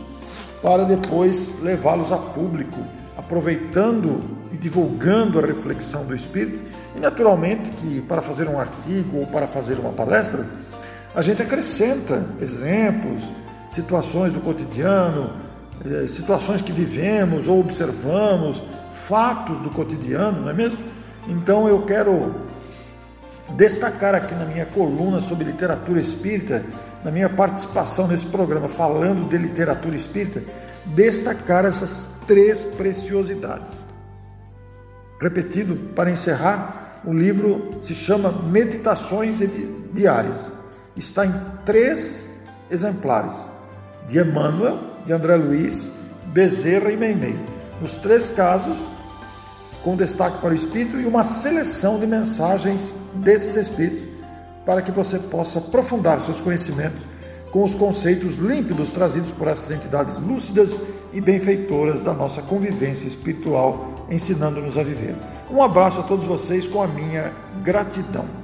para 0.61 0.85
depois 0.85 1.51
levá-los 1.61 2.11
a 2.11 2.17
público, 2.17 2.79
aproveitando 3.21 4.21
e 4.51 4.57
divulgando 4.57 5.39
a 5.39 5.45
reflexão 5.45 6.03
do 6.05 6.15
Espírito. 6.15 6.59
E 6.95 6.99
naturalmente 6.99 7.71
que 7.71 8.01
para 8.01 8.21
fazer 8.21 8.47
um 8.47 8.59
artigo 8.59 9.19
ou 9.19 9.27
para 9.27 9.47
fazer 9.47 9.79
uma 9.79 9.93
palestra, 9.93 10.45
a 11.15 11.21
gente 11.21 11.41
acrescenta 11.41 12.27
exemplos, 12.39 13.31
situações 13.69 14.33
do 14.33 14.41
cotidiano, 14.41 15.33
eh, 15.85 16.07
situações 16.07 16.61
que 16.61 16.71
vivemos 16.71 17.47
ou 17.47 17.59
observamos, 17.59 18.63
fatos 18.91 19.59
do 19.59 19.69
cotidiano, 19.69 20.41
não 20.41 20.49
é 20.49 20.53
mesmo? 20.53 20.79
Então 21.27 21.67
eu 21.67 21.81
quero 21.83 22.35
destacar 23.55 24.15
aqui 24.15 24.33
na 24.33 24.45
minha 24.45 24.65
coluna 24.65 25.21
sobre 25.21 25.45
literatura 25.45 25.99
espírita, 25.99 26.63
na 27.03 27.11
minha 27.11 27.29
participação 27.29 28.07
nesse 28.07 28.25
programa 28.25 28.67
falando 28.67 29.27
de 29.27 29.37
literatura 29.37 29.95
espírita, 29.95 30.43
destacar 30.85 31.65
essas 31.65 32.09
três 32.27 32.63
preciosidades. 32.63 33.85
Repetido, 35.19 35.75
para 35.95 36.09
encerrar, 36.11 37.01
o 37.05 37.13
livro 37.13 37.75
se 37.79 37.93
chama 37.93 38.31
Meditações 38.31 39.41
Diárias. 39.93 40.53
Está 40.95 41.25
em 41.25 41.33
três 41.65 42.29
exemplares, 42.69 43.49
de 44.07 44.19
Emmanuel, 44.19 44.79
de 45.05 45.13
André 45.13 45.35
Luiz, 45.35 45.89
Bezerra 46.27 46.91
e 46.91 46.97
Meimei. 46.97 47.39
Nos 47.79 47.93
três 47.93 48.29
casos, 48.29 48.77
com 49.83 49.95
destaque 49.95 50.39
para 50.39 50.51
o 50.51 50.55
Espírito 50.55 50.99
e 50.99 51.05
uma 51.05 51.23
seleção 51.23 51.99
de 51.99 52.05
mensagens 52.05 52.95
desses 53.13 53.55
Espíritos 53.55 54.20
para 54.65 54.81
que 54.81 54.91
você 54.91 55.19
possa 55.19 55.59
aprofundar 55.59 56.21
seus 56.21 56.41
conhecimentos 56.41 57.01
com 57.51 57.63
os 57.63 57.75
conceitos 57.75 58.35
límpidos 58.35 58.91
trazidos 58.91 59.31
por 59.31 59.47
essas 59.47 59.71
entidades 59.71 60.19
lúcidas 60.19 60.81
e 61.11 61.19
benfeitoras 61.19 62.01
da 62.01 62.13
nossa 62.13 62.41
convivência 62.41 63.07
espiritual, 63.07 64.05
ensinando-nos 64.09 64.77
a 64.77 64.83
viver. 64.83 65.15
Um 65.49 65.61
abraço 65.61 65.99
a 65.99 66.03
todos 66.03 66.25
vocês 66.25 66.67
com 66.67 66.81
a 66.81 66.87
minha 66.87 67.33
gratidão. 67.61 68.40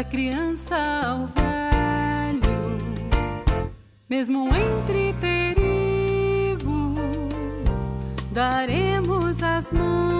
Da 0.00 0.04
criança 0.04 0.76
ao 1.04 1.26
velho, 1.26 2.40
mesmo 4.08 4.48
entre 4.48 5.12
perigos, 5.20 6.64
daremos 8.32 9.42
as 9.42 9.70
mãos. 9.70 10.19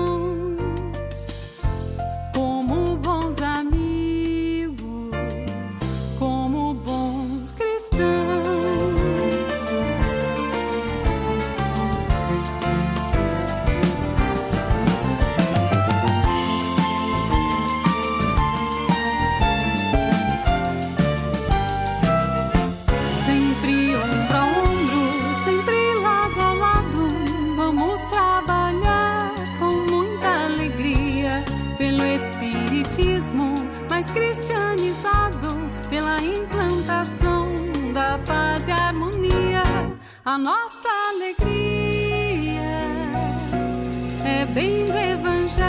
Bem 44.52 44.84
do 44.84 44.92
Evangelho, 44.92 45.60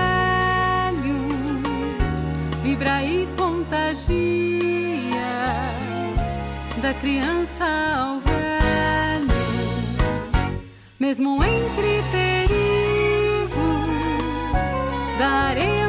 vibra 2.64 3.04
e 3.04 3.28
contagia 3.38 4.62
da 6.82 6.94
criança 6.96 7.66
ao 7.66 8.20
velho, 8.20 9.28
mesmo 11.00 11.44
entre 11.44 12.02
perigos, 12.12 13.62
daremos 15.20 15.81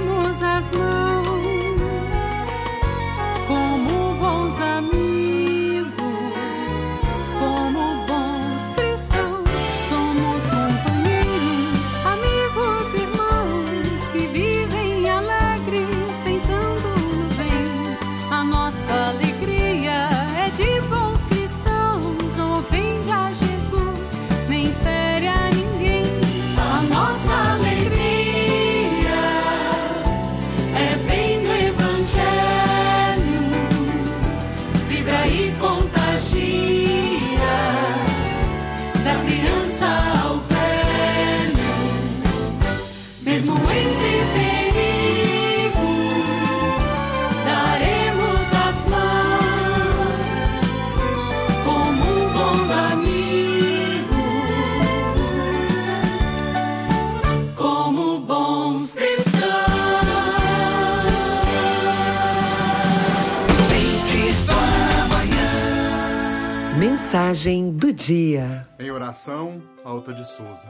Mensagem 67.32 67.72
do 67.72 67.90
dia. 67.90 68.68
Em 68.78 68.90
oração, 68.90 69.62
Alta 69.82 70.12
de 70.12 70.22
Souza. 70.22 70.68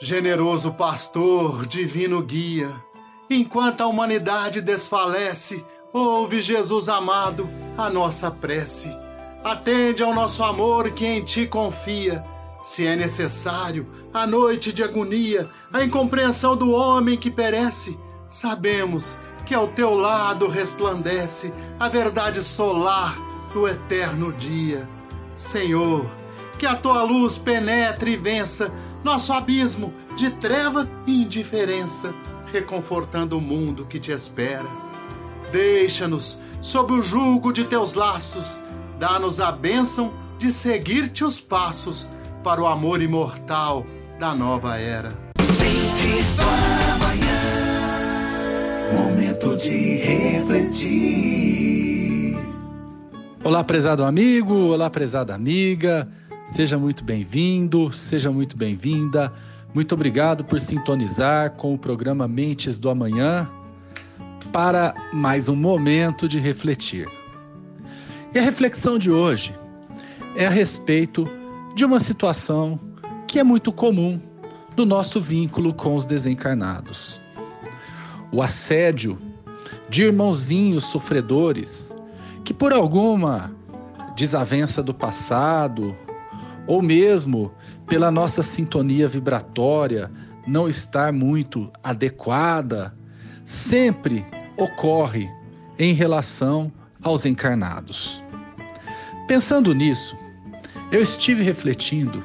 Generoso 0.00 0.74
pastor, 0.74 1.66
divino 1.66 2.22
guia, 2.22 2.70
enquanto 3.28 3.80
a 3.80 3.88
humanidade 3.88 4.60
desfalece, 4.60 5.64
ouve 5.92 6.40
Jesus 6.40 6.88
amado 6.88 7.48
a 7.76 7.90
nossa 7.90 8.30
prece. 8.30 8.88
Atende 9.42 10.00
ao 10.00 10.14
nosso 10.14 10.44
amor 10.44 10.92
que 10.92 11.04
em 11.04 11.24
ti 11.24 11.44
confia. 11.48 12.22
Se 12.62 12.86
é 12.86 12.94
necessário, 12.94 13.84
a 14.14 14.28
noite 14.28 14.72
de 14.72 14.84
agonia, 14.84 15.48
a 15.72 15.82
incompreensão 15.82 16.56
do 16.56 16.70
homem 16.70 17.16
que 17.16 17.32
perece, 17.32 17.98
sabemos 18.30 19.18
que 19.44 19.56
ao 19.56 19.66
teu 19.66 19.92
lado 19.92 20.46
resplandece 20.46 21.52
a 21.80 21.88
verdade 21.88 22.44
solar 22.44 23.31
do 23.52 23.68
eterno 23.68 24.32
dia. 24.32 24.88
Senhor, 25.34 26.06
que 26.58 26.66
a 26.66 26.74
tua 26.74 27.02
luz 27.02 27.38
penetre 27.38 28.12
e 28.12 28.16
vença 28.16 28.70
nosso 29.02 29.32
abismo 29.32 29.92
de 30.16 30.30
treva 30.30 30.88
e 31.06 31.22
indiferença, 31.22 32.14
reconfortando 32.52 33.36
o 33.36 33.40
mundo 33.40 33.86
que 33.86 33.98
te 33.98 34.12
espera. 34.12 34.66
Deixa-nos 35.50 36.38
sob 36.62 36.92
o 36.92 37.02
jugo 37.02 37.52
de 37.52 37.64
teus 37.64 37.94
laços, 37.94 38.60
dá-nos 38.98 39.40
a 39.40 39.50
bênção 39.50 40.12
de 40.38 40.52
seguir-te 40.52 41.24
os 41.24 41.40
passos 41.40 42.08
para 42.44 42.62
o 42.62 42.66
amor 42.66 43.02
imortal 43.02 43.84
da 44.18 44.34
nova 44.34 44.78
era. 44.78 45.12
Momento 48.92 49.56
de 49.56 49.96
refletir. 49.96 51.91
Olá, 53.44 53.64
prezado 53.64 54.04
amigo, 54.04 54.54
olá, 54.54 54.88
prezada 54.88 55.34
amiga, 55.34 56.08
seja 56.46 56.78
muito 56.78 57.02
bem-vindo, 57.02 57.92
seja 57.92 58.30
muito 58.30 58.56
bem-vinda. 58.56 59.32
Muito 59.74 59.96
obrigado 59.96 60.44
por 60.44 60.60
sintonizar 60.60 61.50
com 61.56 61.74
o 61.74 61.78
programa 61.78 62.28
Mentes 62.28 62.78
do 62.78 62.88
Amanhã 62.88 63.50
para 64.52 64.94
mais 65.12 65.48
um 65.48 65.56
momento 65.56 66.28
de 66.28 66.38
refletir. 66.38 67.08
E 68.32 68.38
a 68.38 68.42
reflexão 68.42 68.96
de 68.96 69.10
hoje 69.10 69.52
é 70.36 70.46
a 70.46 70.50
respeito 70.50 71.24
de 71.74 71.84
uma 71.84 71.98
situação 71.98 72.78
que 73.26 73.40
é 73.40 73.42
muito 73.42 73.72
comum 73.72 74.20
no 74.76 74.86
nosso 74.86 75.20
vínculo 75.20 75.74
com 75.74 75.96
os 75.96 76.06
desencarnados. 76.06 77.20
O 78.30 78.40
assédio 78.40 79.18
de 79.90 80.04
irmãozinhos 80.04 80.84
sofredores 80.84 81.92
que 82.44 82.52
por 82.52 82.72
alguma 82.72 83.54
desavença 84.16 84.82
do 84.82 84.92
passado, 84.92 85.96
ou 86.66 86.82
mesmo 86.82 87.52
pela 87.86 88.10
nossa 88.10 88.42
sintonia 88.42 89.08
vibratória 89.08 90.10
não 90.46 90.68
estar 90.68 91.12
muito 91.12 91.70
adequada, 91.82 92.94
sempre 93.44 94.24
ocorre 94.56 95.28
em 95.78 95.92
relação 95.92 96.72
aos 97.02 97.24
encarnados. 97.24 98.22
Pensando 99.26 99.74
nisso, 99.74 100.16
eu 100.90 101.02
estive 101.02 101.42
refletindo 101.42 102.22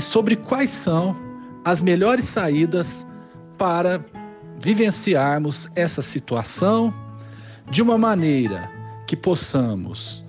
sobre 0.00 0.36
quais 0.36 0.70
são 0.70 1.16
as 1.64 1.82
melhores 1.82 2.24
saídas 2.24 3.06
para 3.58 4.04
vivenciarmos 4.58 5.68
essa 5.74 6.00
situação 6.00 6.94
de 7.70 7.82
uma 7.82 7.98
maneira 7.98 8.70
que 9.12 9.16
possamos, 9.16 10.24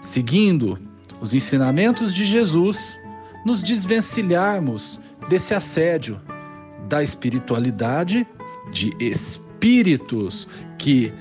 seguindo 0.00 0.78
os 1.20 1.34
ensinamentos 1.34 2.10
de 2.10 2.24
Jesus, 2.24 2.98
nos 3.44 3.62
desvencilharmos 3.62 4.98
desse 5.28 5.52
assédio 5.52 6.18
da 6.88 7.02
espiritualidade, 7.02 8.26
de 8.72 8.94
espíritos 8.98 10.48
que 10.78 11.12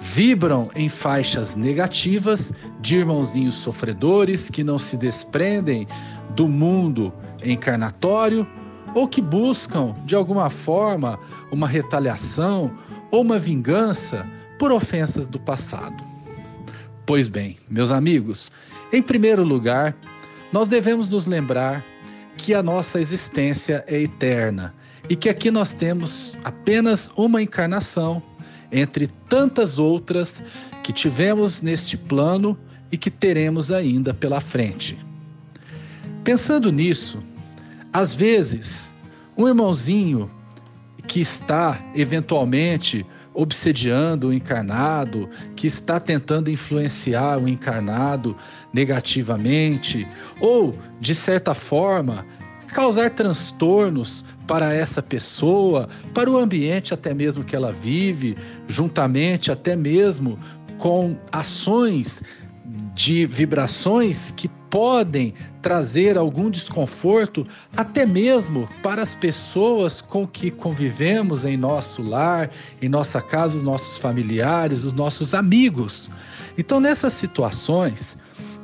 vibram 0.00 0.70
em 0.74 0.88
faixas 0.88 1.56
negativas, 1.56 2.50
de 2.80 2.96
irmãozinhos 2.96 3.56
sofredores 3.56 4.48
que 4.48 4.64
não 4.64 4.78
se 4.78 4.96
desprendem 4.96 5.86
do 6.30 6.48
mundo 6.48 7.12
encarnatório 7.44 8.46
ou 8.94 9.06
que 9.06 9.20
buscam, 9.20 9.94
de 10.06 10.14
alguma 10.14 10.48
forma, 10.48 11.20
uma 11.52 11.68
retaliação 11.68 12.70
ou 13.10 13.20
uma 13.20 13.38
vingança 13.38 14.26
por 14.58 14.72
ofensas 14.72 15.26
do 15.26 15.38
passado. 15.38 16.05
Pois 17.06 17.28
bem, 17.28 17.56
meus 17.70 17.92
amigos, 17.92 18.50
em 18.92 19.00
primeiro 19.00 19.44
lugar, 19.44 19.96
nós 20.52 20.68
devemos 20.68 21.08
nos 21.08 21.24
lembrar 21.24 21.84
que 22.36 22.52
a 22.52 22.64
nossa 22.64 23.00
existência 23.00 23.84
é 23.86 24.02
eterna 24.02 24.74
e 25.08 25.14
que 25.14 25.28
aqui 25.28 25.48
nós 25.48 25.72
temos 25.72 26.36
apenas 26.42 27.08
uma 27.16 27.40
encarnação 27.40 28.20
entre 28.72 29.06
tantas 29.28 29.78
outras 29.78 30.42
que 30.82 30.92
tivemos 30.92 31.62
neste 31.62 31.96
plano 31.96 32.58
e 32.90 32.96
que 32.96 33.08
teremos 33.10 33.70
ainda 33.70 34.12
pela 34.12 34.40
frente. 34.40 34.98
Pensando 36.24 36.72
nisso, 36.72 37.22
às 37.92 38.16
vezes, 38.16 38.92
um 39.38 39.46
irmãozinho 39.46 40.28
que 41.06 41.20
está 41.20 41.80
eventualmente 41.94 43.06
obsediando 43.36 44.28
o 44.28 44.32
encarnado, 44.32 45.28
que 45.54 45.66
está 45.66 46.00
tentando 46.00 46.50
influenciar 46.50 47.38
o 47.38 47.46
encarnado 47.46 48.34
negativamente, 48.72 50.06
ou, 50.40 50.76
de 50.98 51.14
certa 51.14 51.54
forma, 51.54 52.24
causar 52.72 53.10
transtornos 53.10 54.24
para 54.46 54.72
essa 54.72 55.02
pessoa, 55.02 55.88
para 56.14 56.30
o 56.30 56.38
ambiente 56.38 56.94
até 56.94 57.12
mesmo 57.12 57.44
que 57.44 57.54
ela 57.54 57.72
vive, 57.72 58.36
juntamente 58.66 59.52
até 59.52 59.76
mesmo 59.76 60.38
com 60.78 61.16
ações 61.30 62.22
de 62.94 63.26
vibrações 63.26 64.32
que 64.32 64.48
podem 64.70 65.34
trazer 65.62 66.16
algum 66.18 66.50
desconforto 66.50 67.46
até 67.76 68.04
mesmo 68.04 68.68
para 68.82 69.02
as 69.02 69.14
pessoas 69.14 70.00
com 70.00 70.26
que 70.26 70.50
convivemos 70.50 71.44
em 71.44 71.56
nosso 71.56 72.02
lar, 72.02 72.50
em 72.80 72.88
nossa 72.88 73.20
casa, 73.20 73.56
os 73.56 73.62
nossos 73.62 73.98
familiares, 73.98 74.84
os 74.84 74.92
nossos 74.92 75.34
amigos. 75.34 76.10
Então, 76.58 76.80
nessas 76.80 77.12
situações, 77.12 78.18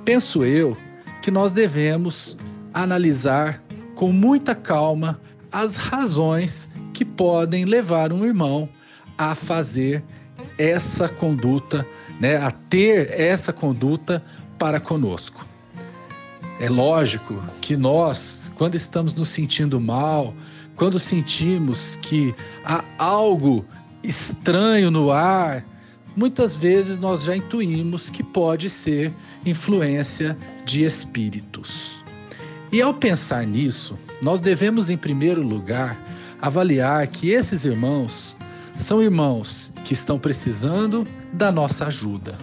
penso 0.05 0.45
eu 0.45 0.77
que 1.21 1.31
nós 1.31 1.53
devemos 1.53 2.37
analisar 2.75 3.63
com 3.95 4.13
muita 4.13 4.55
calma 4.55 5.21
as 5.51 5.77
razões 5.77 6.69
que 6.93 7.05
podem 7.05 7.65
levar 7.65 8.13
um 8.13 8.25
irmão 8.25 8.69
a 9.19 9.35
fazer 9.35 10.03
essa 10.59 11.09
conduta, 11.09 11.87
né, 12.19 12.37
a 12.37 12.51
ter 12.51 13.11
essa 13.19 13.53
conduta 13.53 14.23
para 14.59 14.81
conosco. 14.81 15.52
É 16.63 16.69
lógico 16.69 17.43
que 17.61 17.77
nós, 17.77 18.49
quando 18.55 18.77
estamos 18.77 19.13
nos 19.15 19.31
sentindo 19.31 19.81
mal, 19.81 20.33
quando 20.77 20.97
sentimos 20.97 21.99
que 22.01 22.33
há 22.65 22.85
algo 22.99 23.65
estranho 24.01 24.89
no 24.89 25.11
ar, 25.11 25.67
muitas 26.15 26.57
vezes 26.57 27.01
nós 27.01 27.25
já 27.25 27.35
intuímos 27.35 28.09
que 28.09 28.23
pode 28.23 28.71
ser 28.71 29.13
influência 29.45 30.39
de 30.65 30.85
espíritos. 30.85 32.01
E 32.71 32.81
ao 32.81 32.95
pensar 32.95 33.45
nisso, 33.45 33.99
nós 34.23 34.41
devemos, 34.41 34.89
em 34.89 34.97
primeiro 34.97 35.43
lugar, 35.43 36.01
avaliar 36.41 37.05
que 37.09 37.31
esses 37.31 37.65
irmãos 37.65 38.37
são 38.77 39.03
irmãos 39.03 39.73
que 39.85 39.95
estão 39.95 40.17
precisando 40.17 41.09
da 41.33 41.51
nossa 41.51 41.87
ajuda. 41.87 42.39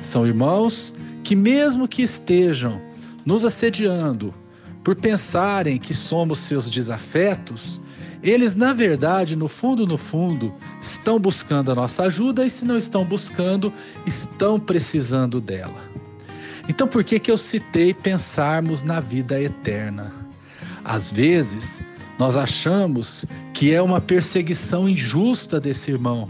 São 0.00 0.26
irmãos 0.26 0.94
que, 1.22 1.36
mesmo 1.36 1.86
que 1.86 2.00
estejam 2.00 2.80
nos 3.24 3.44
assediando 3.44 4.34
por 4.82 4.96
pensarem 4.96 5.78
que 5.78 5.94
somos 5.94 6.38
seus 6.40 6.68
desafetos, 6.68 7.80
eles, 8.22 8.54
na 8.54 8.72
verdade, 8.72 9.34
no 9.34 9.48
fundo, 9.48 9.86
no 9.86 9.98
fundo, 9.98 10.52
estão 10.80 11.18
buscando 11.18 11.72
a 11.72 11.74
nossa 11.74 12.04
ajuda 12.04 12.44
e, 12.44 12.50
se 12.50 12.64
não 12.64 12.78
estão 12.78 13.04
buscando, 13.04 13.72
estão 14.06 14.60
precisando 14.60 15.40
dela. 15.40 15.82
Então, 16.68 16.86
por 16.86 17.02
que, 17.02 17.18
que 17.18 17.30
eu 17.30 17.38
citei 17.38 17.92
pensarmos 17.92 18.84
na 18.84 19.00
vida 19.00 19.40
eterna? 19.40 20.12
Às 20.84 21.10
vezes, 21.10 21.82
nós 22.18 22.36
achamos 22.36 23.24
que 23.52 23.72
é 23.74 23.82
uma 23.82 24.00
perseguição 24.00 24.88
injusta 24.88 25.60
desse 25.60 25.90
irmão. 25.90 26.28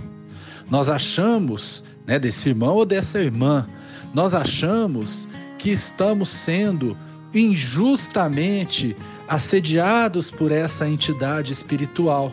Nós 0.70 0.88
achamos, 0.88 1.84
né, 2.06 2.18
desse 2.18 2.48
irmão 2.48 2.76
ou 2.76 2.86
dessa 2.86 3.20
irmã, 3.20 3.68
nós 4.14 4.32
achamos 4.32 5.28
que 5.62 5.70
estamos 5.70 6.28
sendo 6.28 6.96
injustamente 7.32 8.96
assediados 9.28 10.28
por 10.28 10.50
essa 10.50 10.88
entidade 10.88 11.52
espiritual. 11.52 12.32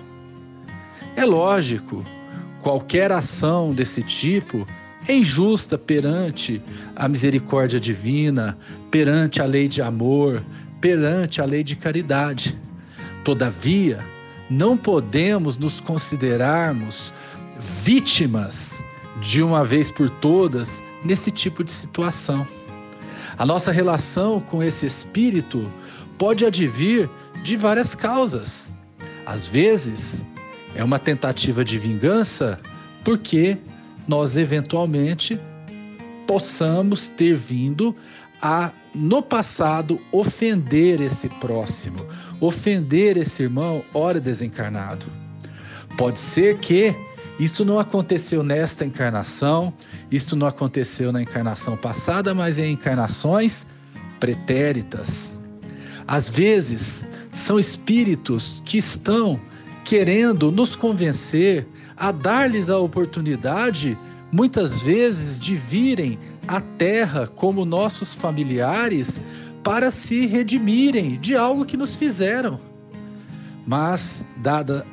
É 1.16 1.24
lógico, 1.26 2.04
qualquer 2.60 3.12
ação 3.12 3.72
desse 3.72 4.02
tipo 4.02 4.66
é 5.08 5.14
injusta 5.14 5.78
perante 5.78 6.60
a 6.96 7.08
misericórdia 7.08 7.80
divina, 7.80 8.58
perante 8.90 9.44
a 9.44 9.46
lei 9.46 9.68
de 9.68 9.80
amor, 9.80 10.44
perante 10.82 11.40
a 11.40 11.46
lei 11.46 11.64
de 11.64 11.76
caridade. 11.76 12.58
Todavia, 13.24 14.00
não 14.50 14.76
podemos 14.76 15.56
nos 15.56 15.80
considerarmos 15.80 17.14
vítimas 17.84 18.84
de 19.22 19.44
uma 19.44 19.64
vez 19.64 19.92
por 19.92 20.10
todas 20.10 20.82
nesse 21.06 21.30
tipo 21.30 21.64
de 21.64 21.70
situação. 21.70 22.48
A 23.40 23.46
nossa 23.46 23.72
relação 23.72 24.42
com 24.42 24.62
esse 24.62 24.86
espírito 24.86 25.72
pode 26.18 26.46
advir 26.46 27.10
de 27.42 27.56
várias 27.56 27.96
causas. 27.96 28.70
Às 29.26 29.48
vezes, 29.48 30.26
é 30.76 30.84
uma 30.84 31.00
tentativa 31.00 31.64
de 31.64 31.78
vingança 31.78 32.60
porque 33.02 33.58
nós 34.06 34.36
eventualmente 34.36 35.40
possamos 36.28 37.10
ter 37.10 37.34
vindo 37.34 37.96
a 38.42 38.74
no 38.94 39.22
passado 39.22 40.02
ofender 40.12 41.00
esse 41.00 41.30
próximo, 41.30 42.06
ofender 42.42 43.16
esse 43.16 43.44
irmão, 43.44 43.86
ora 43.94 44.20
desencarnado. 44.20 45.06
Pode 45.98 46.20
ser 46.20 46.58
que 46.58 46.94
isso 47.40 47.64
não 47.64 47.80
aconteceu 47.80 48.44
nesta 48.44 48.84
encarnação, 48.84 49.74
isso 50.12 50.36
não 50.36 50.48
aconteceu 50.48 51.12
na 51.12 51.22
encarnação 51.22 51.78
passada, 51.78 52.34
mas 52.34 52.58
em 52.58 52.74
encarnações 52.74 53.68
pretéritas. 54.20 55.38
Às 56.08 56.30
vezes, 56.30 57.06
são 57.32 57.60
espíritos 57.60 58.62
que 58.66 58.78
estão 58.78 59.40
querendo 59.86 60.52
nos 60.52 60.76
convencer 60.76 61.68
a 61.96 62.12
dar-lhes 62.12 62.70
a 62.70 62.80
oportunidade, 62.80 63.98
muitas 64.32 64.82
vezes, 64.82 65.40
de 65.40 65.56
virem 65.56 66.18
à 66.48 66.60
Terra 66.60 67.28
como 67.28 67.66
nossos 67.66 68.16
familiares 68.16 69.22
para 69.64 69.92
se 69.92 70.26
redimirem 70.26 71.20
de 71.20 71.36
algo 71.36 71.66
que 71.66 71.78
nos 71.78 71.96
fizeram. 71.96 72.60
Mas, 73.68 74.24
dada 74.38 74.86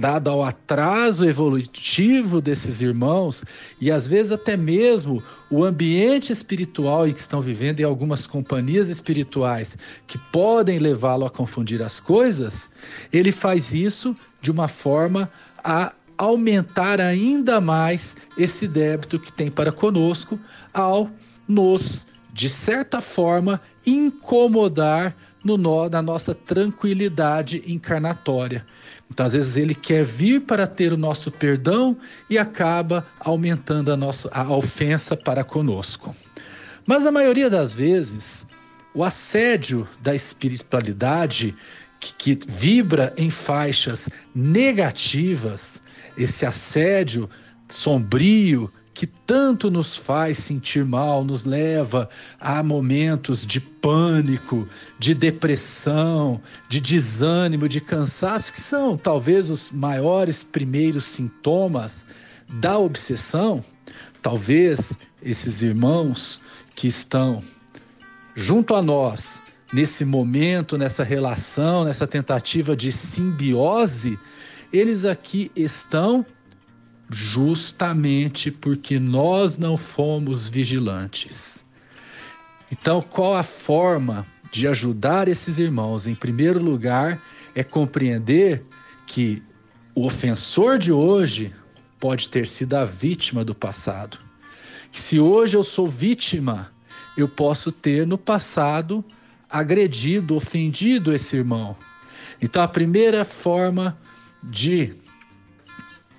dado 0.00 0.30
ao 0.30 0.42
atraso 0.42 1.24
evolutivo 1.24 2.40
desses 2.40 2.80
irmãos 2.80 3.44
e 3.80 3.90
às 3.90 4.06
vezes 4.06 4.32
até 4.32 4.56
mesmo 4.56 5.22
o 5.50 5.62
ambiente 5.62 6.32
espiritual 6.32 7.06
em 7.06 7.12
que 7.12 7.20
estão 7.20 7.40
vivendo 7.40 7.80
em 7.80 7.84
algumas 7.84 8.26
companhias 8.26 8.88
espirituais 8.88 9.76
que 10.06 10.16
podem 10.32 10.78
levá-lo 10.78 11.26
a 11.26 11.30
confundir 11.30 11.82
as 11.82 12.00
coisas, 12.00 12.70
ele 13.12 13.30
faz 13.30 13.74
isso 13.74 14.16
de 14.40 14.50
uma 14.50 14.66
forma 14.66 15.30
a 15.62 15.92
aumentar 16.16 17.00
ainda 17.00 17.60
mais 17.60 18.16
esse 18.36 18.66
débito 18.66 19.18
que 19.18 19.32
tem 19.32 19.50
para 19.50 19.70
conosco 19.70 20.40
ao 20.72 21.10
nos, 21.46 22.06
de 22.32 22.48
certa 22.48 23.00
forma, 23.00 23.60
incomodar 23.86 25.14
no 25.42 25.56
nó 25.56 25.88
da 25.88 26.02
nossa 26.02 26.34
tranquilidade 26.34 27.62
encarnatória. 27.66 28.64
Então, 29.10 29.26
às 29.26 29.32
vezes, 29.32 29.56
ele 29.56 29.74
quer 29.74 30.04
vir 30.04 30.40
para 30.42 30.66
ter 30.66 30.92
o 30.92 30.96
nosso 30.96 31.30
perdão 31.30 31.96
e 32.28 32.38
acaba 32.38 33.04
aumentando 33.18 33.92
a, 33.92 33.96
nossa, 33.96 34.28
a 34.32 34.54
ofensa 34.54 35.16
para 35.16 35.42
conosco. 35.42 36.14
Mas, 36.86 37.04
a 37.04 37.10
maioria 37.10 37.50
das 37.50 37.74
vezes, 37.74 38.46
o 38.94 39.02
assédio 39.02 39.86
da 40.00 40.14
espiritualidade, 40.14 41.54
que, 41.98 42.34
que 42.34 42.38
vibra 42.48 43.12
em 43.16 43.30
faixas 43.30 44.08
negativas, 44.34 45.82
esse 46.16 46.46
assédio 46.46 47.28
sombrio, 47.68 48.72
que 48.92 49.06
tanto 49.06 49.70
nos 49.70 49.96
faz 49.96 50.38
sentir 50.38 50.84
mal, 50.84 51.24
nos 51.24 51.44
leva 51.44 52.08
a 52.40 52.62
momentos 52.62 53.46
de 53.46 53.60
pânico, 53.60 54.68
de 54.98 55.14
depressão, 55.14 56.40
de 56.68 56.80
desânimo, 56.80 57.68
de 57.68 57.80
cansaço, 57.80 58.52
que 58.52 58.60
são 58.60 58.96
talvez 58.96 59.48
os 59.48 59.72
maiores 59.72 60.42
primeiros 60.42 61.04
sintomas 61.04 62.06
da 62.48 62.78
obsessão. 62.78 63.64
Talvez 64.20 64.92
esses 65.22 65.62
irmãos 65.62 66.40
que 66.74 66.88
estão 66.88 67.42
junto 68.34 68.74
a 68.74 68.82
nós 68.82 69.42
nesse 69.72 70.04
momento, 70.04 70.76
nessa 70.76 71.04
relação, 71.04 71.84
nessa 71.84 72.06
tentativa 72.06 72.76
de 72.76 72.90
simbiose, 72.92 74.18
eles 74.72 75.04
aqui 75.04 75.50
estão 75.54 76.24
justamente 77.10 78.50
porque 78.50 78.98
nós 78.98 79.58
não 79.58 79.76
fomos 79.76 80.48
vigilantes. 80.48 81.66
Então, 82.70 83.02
qual 83.02 83.36
a 83.36 83.42
forma 83.42 84.24
de 84.52 84.68
ajudar 84.68 85.28
esses 85.28 85.58
irmãos? 85.58 86.06
Em 86.06 86.14
primeiro 86.14 86.62
lugar, 86.62 87.20
é 87.54 87.64
compreender 87.64 88.64
que 89.06 89.42
o 89.94 90.06
ofensor 90.06 90.78
de 90.78 90.92
hoje 90.92 91.52
pode 91.98 92.28
ter 92.28 92.46
sido 92.46 92.74
a 92.74 92.84
vítima 92.84 93.44
do 93.44 93.54
passado. 93.54 94.18
Que 94.92 95.00
se 95.00 95.18
hoje 95.18 95.56
eu 95.56 95.64
sou 95.64 95.88
vítima, 95.88 96.72
eu 97.16 97.28
posso 97.28 97.72
ter 97.72 98.06
no 98.06 98.16
passado 98.16 99.04
agredido, 99.48 100.36
ofendido 100.36 101.12
esse 101.12 101.36
irmão. 101.36 101.76
Então, 102.40 102.62
a 102.62 102.68
primeira 102.68 103.24
forma 103.24 103.98
de 104.42 104.94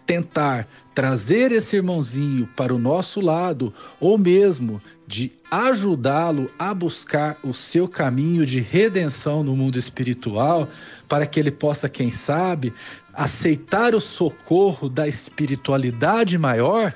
tentar 0.05 0.67
trazer 0.93 1.51
esse 1.51 1.75
irmãozinho 1.75 2.47
para 2.55 2.73
o 2.73 2.79
nosso 2.79 3.21
lado, 3.21 3.73
ou 3.99 4.17
mesmo 4.17 4.81
de 5.07 5.31
ajudá-lo 5.49 6.49
a 6.57 6.73
buscar 6.73 7.37
o 7.43 7.53
seu 7.53 7.87
caminho 7.87 8.45
de 8.45 8.59
redenção 8.59 9.43
no 9.43 9.55
mundo 9.55 9.77
espiritual, 9.77 10.67
para 11.07 11.25
que 11.25 11.39
ele 11.39 11.51
possa, 11.51 11.89
quem 11.89 12.09
sabe, 12.09 12.73
aceitar 13.13 13.93
o 13.93 14.01
socorro 14.01 14.87
da 14.87 15.07
espiritualidade 15.07 16.37
maior, 16.37 16.93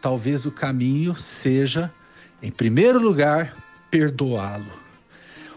talvez 0.00 0.46
o 0.46 0.50
caminho 0.50 1.14
seja, 1.14 1.92
em 2.42 2.50
primeiro 2.50 3.00
lugar, 3.00 3.54
perdoá-lo. 3.90 4.82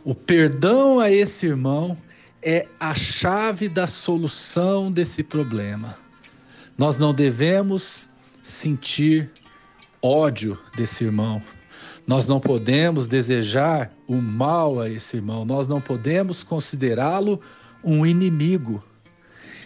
O 0.03 0.13
perdão 0.13 0.99
a 0.99 1.11
esse 1.11 1.47
irmão 1.47 1.97
é 2.41 2.67
a 2.79 2.93
chave 2.93 3.67
da 3.67 3.87
solução 3.87 4.91
desse 4.91 5.23
problema. 5.23 6.04
Nós 6.77 6.97
não 6.97 7.13
devemos 7.13 8.09
sentir 8.43 9.31
ódio 10.01 10.59
desse 10.75 11.03
irmão. 11.03 11.41
Nós 12.05 12.27
não 12.27 12.39
podemos 12.39 13.07
desejar 13.07 13.91
o 14.07 14.15
mal 14.15 14.79
a 14.79 14.89
esse 14.89 15.15
irmão. 15.15 15.45
Nós 15.45 15.67
não 15.67 15.81
podemos 15.81 16.43
considerá-lo 16.43 17.39
um 17.83 18.05
inimigo. 18.05 18.83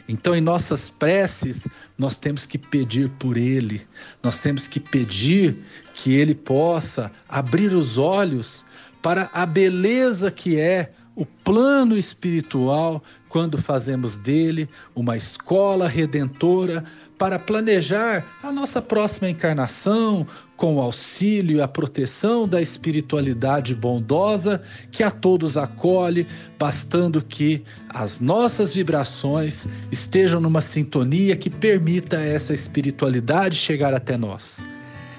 Então, 0.07 0.35
em 0.35 0.41
nossas 0.41 0.89
preces, 0.89 1.67
nós 1.97 2.15
temos 2.15 2.45
que 2.45 2.57
pedir 2.57 3.09
por 3.19 3.37
ele, 3.37 3.87
nós 4.23 4.41
temos 4.41 4.67
que 4.67 4.79
pedir 4.79 5.55
que 5.93 6.15
ele 6.15 6.33
possa 6.33 7.11
abrir 7.27 7.73
os 7.73 7.97
olhos 7.97 8.65
para 9.03 9.29
a 9.31 9.45
beleza 9.45 10.31
que 10.31 10.59
é 10.59 10.93
o 11.15 11.25
plano 11.25 11.97
espiritual 11.97 13.03
quando 13.29 13.61
fazemos 13.61 14.17
dele 14.17 14.67
uma 14.95 15.15
escola 15.15 15.87
redentora 15.87 16.83
para 17.17 17.37
planejar 17.37 18.25
a 18.41 18.51
nossa 18.51 18.81
próxima 18.81 19.29
encarnação 19.29 20.25
com 20.57 20.75
o 20.75 20.81
auxílio 20.81 21.57
e 21.57 21.61
a 21.61 21.67
proteção 21.67 22.47
da 22.47 22.61
espiritualidade 22.61 23.75
bondosa 23.75 24.61
que 24.91 25.03
a 25.03 25.11
todos 25.11 25.55
acolhe, 25.55 26.27
bastando 26.57 27.21
que 27.21 27.63
as 27.89 28.19
nossas 28.19 28.73
vibrações 28.73 29.67
estejam 29.91 30.41
numa 30.41 30.59
sintonia 30.59 31.35
que 31.35 31.49
permita 31.49 32.17
essa 32.17 32.53
espiritualidade 32.53 33.55
chegar 33.55 33.93
até 33.93 34.17
nós. 34.17 34.67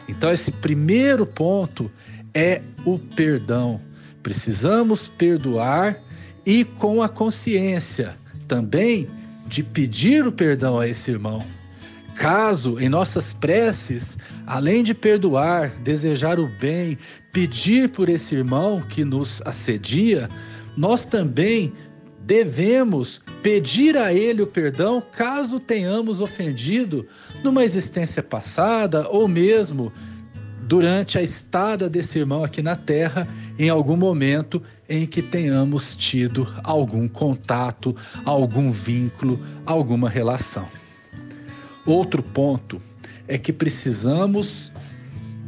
Então, 0.08 0.32
esse 0.32 0.50
primeiro 0.50 1.24
ponto 1.24 1.90
é 2.34 2.60
o 2.84 2.98
perdão. 2.98 3.80
Precisamos 4.22 5.06
perdoar 5.06 6.02
e 6.50 6.64
com 6.64 7.00
a 7.00 7.08
consciência 7.08 8.16
também 8.48 9.06
de 9.46 9.62
pedir 9.62 10.26
o 10.26 10.32
perdão 10.32 10.80
a 10.80 10.88
esse 10.88 11.08
irmão. 11.08 11.38
Caso 12.16 12.76
em 12.80 12.88
nossas 12.88 13.32
preces, 13.32 14.18
além 14.48 14.82
de 14.82 14.92
perdoar, 14.92 15.70
desejar 15.84 16.40
o 16.40 16.48
bem, 16.48 16.98
pedir 17.32 17.90
por 17.90 18.08
esse 18.08 18.34
irmão 18.34 18.82
que 18.82 19.04
nos 19.04 19.40
assedia, 19.42 20.28
nós 20.76 21.06
também 21.06 21.72
devemos 22.20 23.20
pedir 23.44 23.96
a 23.96 24.12
ele 24.12 24.42
o 24.42 24.46
perdão 24.46 25.00
caso 25.00 25.60
tenhamos 25.60 26.20
ofendido 26.20 27.06
numa 27.44 27.64
existência 27.64 28.24
passada 28.24 29.08
ou 29.08 29.28
mesmo 29.28 29.92
durante 30.70 31.18
a 31.18 31.22
estada 31.22 31.90
desse 31.90 32.16
irmão 32.16 32.44
aqui 32.44 32.62
na 32.62 32.76
Terra, 32.76 33.26
em 33.58 33.68
algum 33.68 33.96
momento 33.96 34.62
em 34.88 35.04
que 35.04 35.20
tenhamos 35.20 35.96
tido 35.96 36.46
algum 36.62 37.08
contato, 37.08 37.96
algum 38.24 38.70
vínculo, 38.70 39.44
alguma 39.66 40.08
relação. 40.08 40.68
Outro 41.84 42.22
ponto 42.22 42.80
é 43.26 43.36
que 43.36 43.52
precisamos 43.52 44.70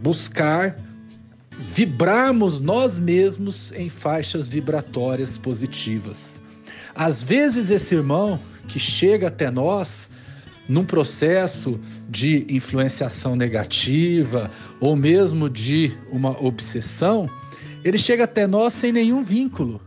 buscar 0.02 0.76
vibrarmos 1.72 2.58
nós 2.58 2.98
mesmos 2.98 3.70
em 3.76 3.88
faixas 3.88 4.48
vibratórias 4.48 5.38
positivas. 5.38 6.40
Às 6.96 7.22
vezes, 7.22 7.70
esse 7.70 7.94
irmão 7.94 8.40
que 8.66 8.80
chega 8.80 9.28
até 9.28 9.52
nós 9.52 10.10
num 10.68 10.84
processo 10.84 11.78
de 12.08 12.46
influenciação 12.48 13.36
negativa 13.36 14.50
ou 14.80 14.94
mesmo 14.94 15.50
de 15.50 15.92
uma 16.10 16.30
obsessão, 16.42 17.28
ele 17.84 17.98
chega 17.98 18.24
até 18.24 18.46
nós 18.46 18.72
sem 18.72 18.92
nenhum 18.92 19.24
vínculo, 19.24 19.80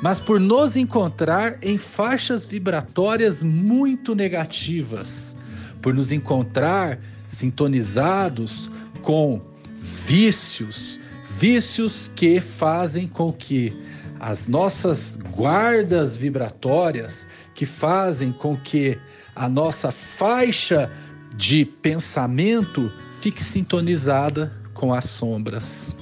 mas 0.00 0.20
por 0.20 0.38
nos 0.38 0.76
encontrar 0.76 1.58
em 1.62 1.76
faixas 1.76 2.46
vibratórias 2.46 3.42
muito 3.42 4.14
negativas, 4.14 5.36
por 5.80 5.92
nos 5.92 6.12
encontrar 6.12 6.98
sintonizados 7.26 8.70
com 9.02 9.40
vícios, 9.80 11.00
vícios 11.36 12.10
que 12.14 12.40
fazem 12.40 13.08
com 13.08 13.32
que 13.32 13.76
as 14.20 14.46
nossas 14.46 15.18
guardas 15.34 16.16
vibratórias, 16.16 17.26
que 17.54 17.66
fazem 17.66 18.30
com 18.30 18.56
que 18.56 18.96
a 19.34 19.48
nossa 19.48 19.90
faixa 19.90 20.90
de 21.36 21.64
pensamento 21.64 22.92
fique 23.20 23.42
sintonizada 23.42 24.52
com 24.74 24.92
as 24.92 25.06
sombras. 25.06 25.94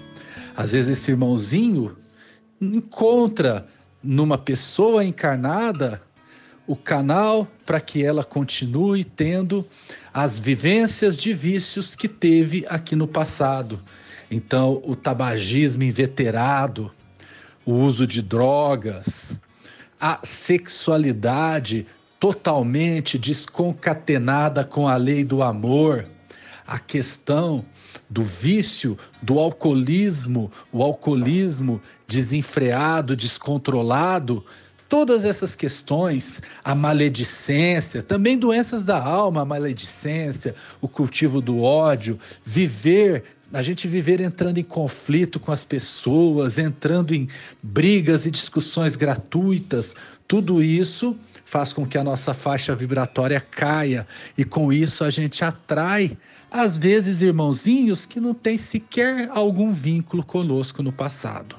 Às 0.56 0.72
vezes 0.72 0.98
esse 0.98 1.10
irmãozinho 1.10 1.96
encontra 2.60 3.66
numa 4.02 4.36
pessoa 4.36 5.04
encarnada 5.04 6.02
o 6.66 6.76
canal 6.76 7.48
para 7.66 7.80
que 7.80 8.04
ela 8.04 8.22
continue 8.22 9.04
tendo 9.04 9.66
as 10.12 10.38
vivências 10.38 11.16
de 11.16 11.32
vícios 11.32 11.96
que 11.96 12.08
teve 12.08 12.64
aqui 12.68 12.94
no 12.94 13.08
passado. 13.08 13.80
Então, 14.30 14.80
o 14.84 14.94
tabagismo 14.94 15.82
inveterado, 15.82 16.90
o 17.66 17.72
uso 17.72 18.06
de 18.06 18.22
drogas, 18.22 19.38
a 20.00 20.20
sexualidade 20.22 21.86
totalmente 22.20 23.18
desconcatenada 23.18 24.62
com 24.62 24.86
a 24.86 24.96
lei 24.96 25.24
do 25.24 25.42
amor, 25.42 26.04
a 26.66 26.78
questão 26.78 27.64
do 28.08 28.22
vício, 28.22 28.96
do 29.22 29.38
alcoolismo, 29.38 30.52
o 30.70 30.82
alcoolismo 30.82 31.80
desenfreado, 32.06 33.16
descontrolado, 33.16 34.44
todas 34.86 35.24
essas 35.24 35.56
questões, 35.56 36.42
a 36.62 36.74
maledicência, 36.74 38.02
também 38.02 38.36
doenças 38.36 38.84
da 38.84 39.02
alma, 39.02 39.40
a 39.40 39.46
maledicência, 39.46 40.54
o 40.80 40.86
cultivo 40.86 41.40
do 41.40 41.62
ódio, 41.62 42.18
viver 42.44 43.24
a 43.52 43.62
gente 43.62 43.88
viver 43.88 44.20
entrando 44.20 44.58
em 44.58 44.62
conflito 44.62 45.40
com 45.40 45.50
as 45.50 45.64
pessoas, 45.64 46.56
entrando 46.56 47.12
em 47.12 47.26
brigas 47.60 48.24
e 48.24 48.30
discussões 48.30 48.94
gratuitas, 48.94 49.96
tudo 50.28 50.62
isso 50.62 51.16
faz 51.50 51.72
com 51.72 51.84
que 51.84 51.98
a 51.98 52.04
nossa 52.04 52.32
faixa 52.32 52.76
vibratória 52.76 53.40
caia 53.40 54.06
e 54.38 54.44
com 54.44 54.72
isso 54.72 55.02
a 55.02 55.10
gente 55.10 55.44
atrai 55.44 56.16
às 56.48 56.78
vezes 56.78 57.22
irmãozinhos 57.22 58.06
que 58.06 58.20
não 58.20 58.32
têm 58.32 58.56
sequer 58.56 59.28
algum 59.32 59.72
vínculo 59.72 60.22
conosco 60.22 60.80
no 60.80 60.92
passado. 60.92 61.56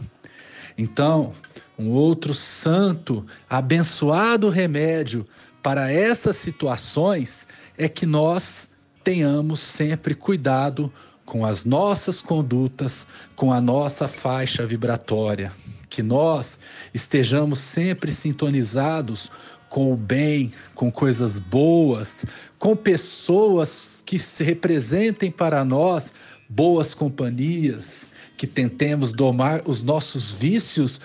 Então, 0.78 1.34
um 1.78 1.90
outro 1.90 2.34
santo, 2.34 3.26
abençoado 3.50 4.50
remédio 4.50 5.28
para 5.62 5.92
essas 5.92 6.38
situações 6.38 7.46
é 7.78 7.90
que 7.90 8.06
nós 8.06 8.70
tenhamos 9.04 9.60
sempre 9.60 10.16
cuidado 10.16 10.92
com 11.26 11.46
as 11.46 11.66
nossas 11.66 12.22
condutas, 12.22 13.06
com 13.36 13.52
a 13.52 13.60
nossa 13.60 14.08
faixa 14.08 14.66
vibratória, 14.66 15.52
que 15.90 16.02
nós 16.02 16.58
estejamos 16.94 17.60
sempre 17.60 18.10
sintonizados 18.10 19.30
com 19.72 19.94
o 19.94 19.96
bem, 19.96 20.52
com 20.76 20.92
coisas 20.92 21.40
boas, 21.40 22.26
com 22.60 22.76
pessoas 22.76 24.04
que 24.06 24.20
se 24.20 24.44
representem 24.44 25.32
para 25.32 25.64
nós 25.64 26.14
boas 26.50 26.94
companhias, 26.94 28.10
que 28.36 28.46
tentemos 28.46 29.14
domar 29.14 29.62
os 29.66 29.82
nossos 29.82 30.34
vícios, 30.34 31.00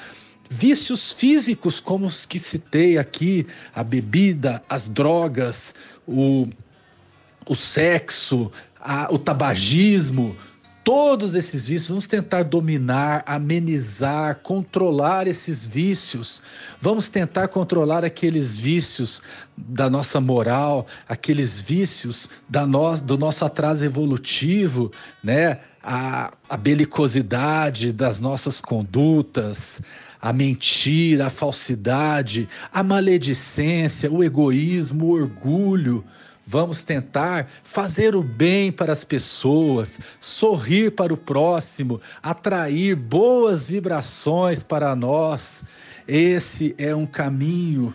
vícios 0.50 1.12
físicos, 1.12 1.78
como 1.78 2.06
os 2.06 2.26
que 2.26 2.40
citei 2.40 2.98
aqui, 2.98 3.46
a 3.72 3.84
bebida, 3.84 4.60
as 4.68 4.88
drogas, 4.88 5.72
o, 6.04 6.48
o 7.48 7.54
sexo, 7.54 8.50
a, 8.80 9.06
o 9.14 9.16
tabagismo, 9.16 10.36
todos 10.86 11.34
esses 11.34 11.68
vícios, 11.68 11.88
vamos 11.88 12.06
tentar 12.06 12.44
dominar, 12.44 13.24
amenizar, 13.26 14.36
controlar 14.36 15.26
esses 15.26 15.66
vícios. 15.66 16.40
Vamos 16.80 17.08
tentar 17.08 17.48
controlar 17.48 18.04
aqueles 18.04 18.56
vícios 18.56 19.20
da 19.56 19.90
nossa 19.90 20.20
moral, 20.20 20.86
aqueles 21.08 21.60
vícios 21.60 22.30
da 22.48 22.64
no, 22.64 22.96
do 23.00 23.18
nosso 23.18 23.44
atraso 23.44 23.84
evolutivo, 23.84 24.92
né? 25.24 25.58
A, 25.82 26.32
a 26.48 26.56
belicosidade 26.56 27.92
das 27.92 28.20
nossas 28.20 28.60
condutas, 28.60 29.82
a 30.22 30.32
mentira, 30.32 31.26
a 31.26 31.30
falsidade, 31.30 32.48
a 32.72 32.84
maledicência, 32.84 34.08
o 34.08 34.22
egoísmo, 34.22 35.06
o 35.06 35.10
orgulho. 35.14 36.04
Vamos 36.48 36.84
tentar 36.84 37.48
fazer 37.64 38.14
o 38.14 38.22
bem 38.22 38.70
para 38.70 38.92
as 38.92 39.02
pessoas, 39.02 39.98
sorrir 40.20 40.92
para 40.92 41.12
o 41.12 41.16
próximo, 41.16 42.00
atrair 42.22 42.94
boas 42.94 43.68
vibrações 43.68 44.62
para 44.62 44.94
nós. 44.94 45.64
Esse 46.06 46.72
é 46.78 46.94
um 46.94 47.04
caminho 47.04 47.92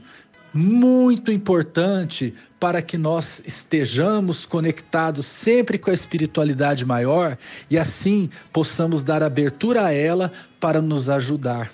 muito 0.53 1.31
importante 1.31 2.33
para 2.59 2.81
que 2.81 2.97
nós 2.97 3.41
estejamos 3.45 4.45
conectados 4.45 5.25
sempre 5.25 5.77
com 5.77 5.89
a 5.89 5.93
espiritualidade 5.93 6.85
maior 6.85 7.37
e 7.69 7.77
assim 7.77 8.29
possamos 8.51 9.01
dar 9.01 9.23
abertura 9.23 9.85
a 9.85 9.93
ela 9.93 10.29
para 10.59 10.81
nos 10.81 11.09
ajudar. 11.09 11.71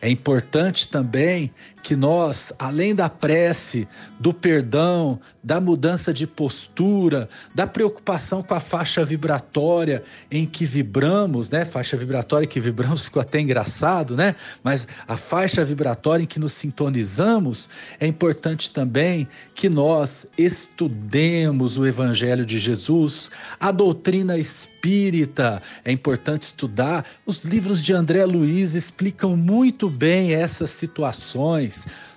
É 0.00 0.08
importante 0.08 0.88
também 0.88 1.52
que 1.82 1.96
nós, 1.96 2.52
além 2.58 2.94
da 2.94 3.08
prece, 3.08 3.88
do 4.18 4.32
perdão, 4.34 5.18
da 5.42 5.60
mudança 5.60 6.12
de 6.12 6.26
postura, 6.26 7.28
da 7.54 7.66
preocupação 7.66 8.42
com 8.42 8.54
a 8.54 8.60
faixa 8.60 9.04
vibratória 9.04 10.02
em 10.30 10.44
que 10.44 10.66
vibramos, 10.66 11.48
né? 11.48 11.64
Faixa 11.64 11.96
vibratória 11.96 12.46
que 12.46 12.60
vibramos 12.60 13.04
ficou 13.06 13.22
até 13.22 13.40
engraçado, 13.40 14.16
né? 14.16 14.34
Mas 14.62 14.86
a 15.08 15.16
faixa 15.16 15.64
vibratória 15.64 16.24
em 16.24 16.26
que 16.26 16.38
nos 16.38 16.52
sintonizamos, 16.52 17.68
é 17.98 18.06
importante 18.06 18.70
também 18.70 19.26
que 19.54 19.68
nós 19.68 20.26
estudemos 20.36 21.78
o 21.78 21.86
evangelho 21.86 22.44
de 22.44 22.58
Jesus, 22.58 23.30
a 23.58 23.72
doutrina 23.72 24.36
espírita. 24.36 25.62
É 25.84 25.90
importante 25.90 26.42
estudar. 26.42 27.04
Os 27.24 27.44
livros 27.44 27.82
de 27.82 27.92
André 27.92 28.24
Luiz 28.24 28.74
explicam 28.74 29.36
muito 29.36 29.88
bem 29.88 30.34
essas 30.34 30.70
situações 30.70 31.69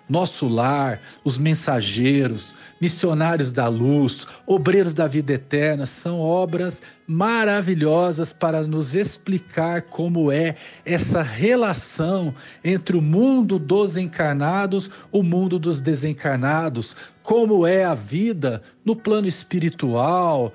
nosso 0.08 0.48
lar, 0.48 1.00
os 1.24 1.38
mensageiros, 1.38 2.54
missionários 2.80 3.52
da 3.52 3.68
luz, 3.68 4.28
obreiros 4.46 4.94
da 4.94 5.08
vida 5.08 5.34
eterna, 5.34 5.86
são 5.86 6.20
obras 6.20 6.82
maravilhosas 7.08 8.34
para 8.34 8.62
nos 8.62 8.96
explicar 8.96 9.84
como 9.84 10.32
é 10.32 10.56
essa 10.86 11.22
relação 11.22 12.34
entre 12.64 12.98
o 12.98 13.02
mundo 13.02 13.58
dos 13.58 13.96
encarnados, 13.96 14.90
o 15.12 15.24
mundo 15.24 15.58
dos 15.58 15.80
desencarnados, 15.80 16.96
como 17.22 17.66
é 17.66 17.86
a 17.86 17.96
vida 17.96 18.62
no 18.84 18.96
plano 18.96 19.28
espiritual, 19.28 20.54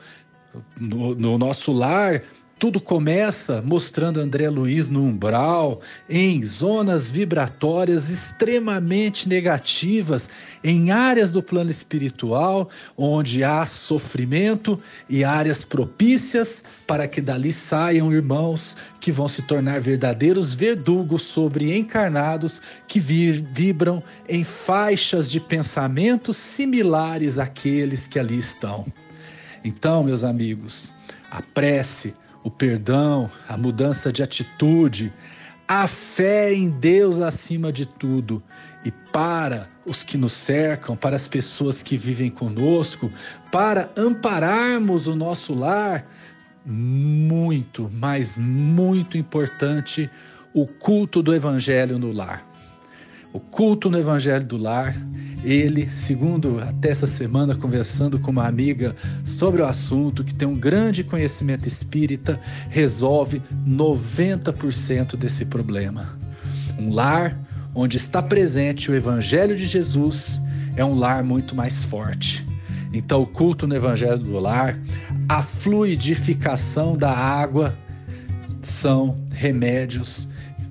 no, 0.78 1.14
no 1.14 1.38
nosso 1.38 1.72
lar 1.72 2.22
tudo 2.58 2.80
começa 2.80 3.62
mostrando 3.62 4.18
André 4.18 4.50
Luiz 4.50 4.88
no 4.88 5.04
umbral, 5.04 5.80
em 6.10 6.42
zonas 6.42 7.08
vibratórias 7.10 8.10
extremamente 8.10 9.28
negativas, 9.28 10.28
em 10.64 10.90
áreas 10.90 11.30
do 11.30 11.40
plano 11.40 11.70
espiritual, 11.70 12.68
onde 12.96 13.44
há 13.44 13.64
sofrimento 13.64 14.78
e 15.08 15.22
áreas 15.22 15.64
propícias 15.64 16.64
para 16.86 17.06
que 17.06 17.20
dali 17.20 17.52
saiam 17.52 18.12
irmãos 18.12 18.76
que 18.98 19.12
vão 19.12 19.28
se 19.28 19.42
tornar 19.42 19.80
verdadeiros 19.80 20.52
verdugos 20.52 21.22
sobre 21.22 21.76
encarnados 21.78 22.60
que 22.88 22.98
vibram 22.98 24.02
em 24.28 24.42
faixas 24.42 25.30
de 25.30 25.38
pensamentos 25.38 26.36
similares 26.36 27.38
àqueles 27.38 28.08
que 28.08 28.18
ali 28.18 28.38
estão. 28.38 28.84
Então, 29.64 30.02
meus 30.02 30.24
amigos, 30.24 30.92
a 31.30 31.40
prece, 31.42 32.14
o 32.48 32.50
perdão, 32.50 33.30
a 33.46 33.56
mudança 33.56 34.10
de 34.10 34.22
atitude, 34.22 35.12
a 35.66 35.86
fé 35.86 36.52
em 36.52 36.70
Deus 36.70 37.20
acima 37.20 37.70
de 37.70 37.84
tudo. 37.84 38.42
E 38.84 38.90
para 38.90 39.68
os 39.84 40.02
que 40.02 40.16
nos 40.16 40.32
cercam, 40.32 40.96
para 40.96 41.14
as 41.14 41.28
pessoas 41.28 41.82
que 41.82 41.96
vivem 41.96 42.30
conosco, 42.30 43.12
para 43.52 43.90
ampararmos 43.96 45.06
o 45.06 45.14
nosso 45.14 45.54
lar, 45.54 46.06
muito, 46.64 47.90
mas 47.92 48.38
muito 48.38 49.18
importante 49.18 50.10
o 50.54 50.66
culto 50.66 51.22
do 51.22 51.34
evangelho 51.34 51.98
no 51.98 52.12
lar. 52.12 52.47
O 53.38 53.40
culto 53.40 53.88
no 53.88 53.96
evangelho 53.96 54.44
do 54.44 54.56
lar, 54.56 54.96
ele, 55.44 55.88
segundo 55.92 56.58
até 56.58 56.90
essa 56.90 57.06
semana 57.06 57.54
conversando 57.54 58.18
com 58.18 58.32
uma 58.32 58.48
amiga 58.48 58.96
sobre 59.24 59.62
o 59.62 59.64
assunto, 59.64 60.24
que 60.24 60.34
tem 60.34 60.48
um 60.48 60.58
grande 60.58 61.04
conhecimento 61.04 61.68
espírita, 61.68 62.40
resolve 62.68 63.40
90% 63.64 65.14
desse 65.14 65.44
problema. 65.44 66.18
Um 66.80 66.92
lar 66.92 67.38
onde 67.72 67.96
está 67.96 68.20
presente 68.20 68.90
o 68.90 68.94
evangelho 68.96 69.56
de 69.56 69.68
Jesus 69.68 70.42
é 70.74 70.84
um 70.84 70.98
lar 70.98 71.22
muito 71.22 71.54
mais 71.54 71.84
forte. 71.84 72.44
Então, 72.92 73.22
o 73.22 73.26
culto 73.26 73.68
no 73.68 73.76
Evangelho 73.76 74.18
do 74.18 74.36
Lar, 74.40 74.76
a 75.28 75.44
fluidificação 75.44 76.96
da 76.96 77.12
água 77.12 77.72
são 78.62 79.16
remédios 79.30 80.26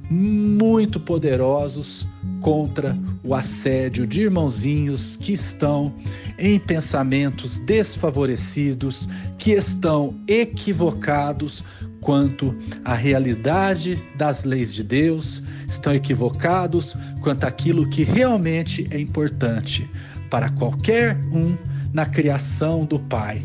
muito 0.10 1.00
poderosos 1.00 2.08
contra 2.42 2.98
o 3.24 3.34
assédio 3.36 4.08
de 4.08 4.22
irmãozinhos 4.22 5.18
que 5.18 5.34
estão 5.34 5.94
em 6.38 6.60
pensamentos 6.60 7.60
desfavorecidos, 7.60 9.08
que 9.38 9.52
estão 9.52 10.16
equivocados 10.28 11.64
quanto 12.00 12.56
à 12.86 12.94
realidade 12.94 14.02
das 14.18 14.44
leis 14.44 14.74
de 14.74 14.84
Deus, 14.84 15.44
estão 15.68 15.94
equivocados 15.94 16.96
quanto 17.22 17.44
àquilo 17.44 17.90
que 17.90 18.04
realmente 18.04 18.88
é 18.92 19.00
importante 19.00 19.90
para 20.30 20.50
qualquer 20.50 21.18
um 21.32 21.56
na 21.92 22.06
criação 22.06 22.86
do 22.86 23.00
Pai, 23.00 23.42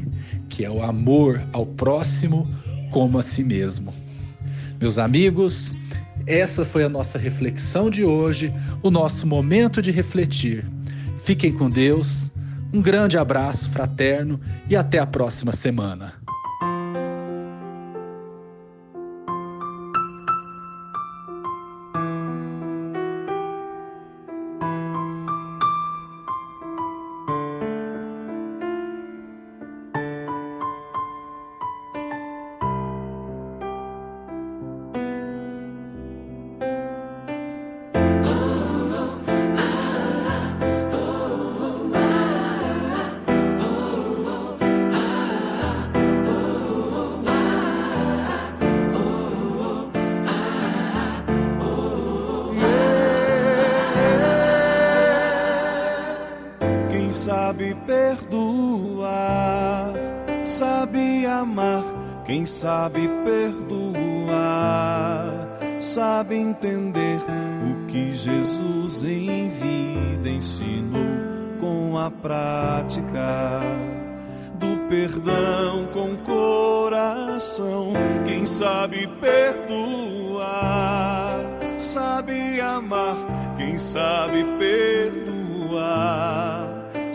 que 0.49 0.65
é 0.65 0.71
o 0.71 0.83
amor 0.83 1.43
ao 1.53 1.65
próximo 1.65 2.47
como 2.91 3.19
a 3.19 3.23
si 3.23 3.43
mesmo. 3.43 3.93
Meus 4.81 4.99
amigos, 4.99 5.75
essa 6.27 6.65
foi 6.65 6.85
a 6.85 6.89
nossa 6.89 7.19
reflexão 7.19 7.91
de 7.91 8.05
hoje, 8.05 8.53
o 8.83 8.91
nosso 8.91 9.27
momento 9.27 9.83
de 9.83 9.91
refletir. 9.91 10.65
Fiquem 11.25 11.53
com 11.53 11.71
Deus, 11.71 12.33
um 12.73 12.81
grande 12.81 13.19
abraço 13.19 13.71
fraterno 13.71 14.41
e 14.69 14.75
até 14.75 14.99
a 14.99 15.07
próxima 15.07 15.53
semana. 15.53 16.15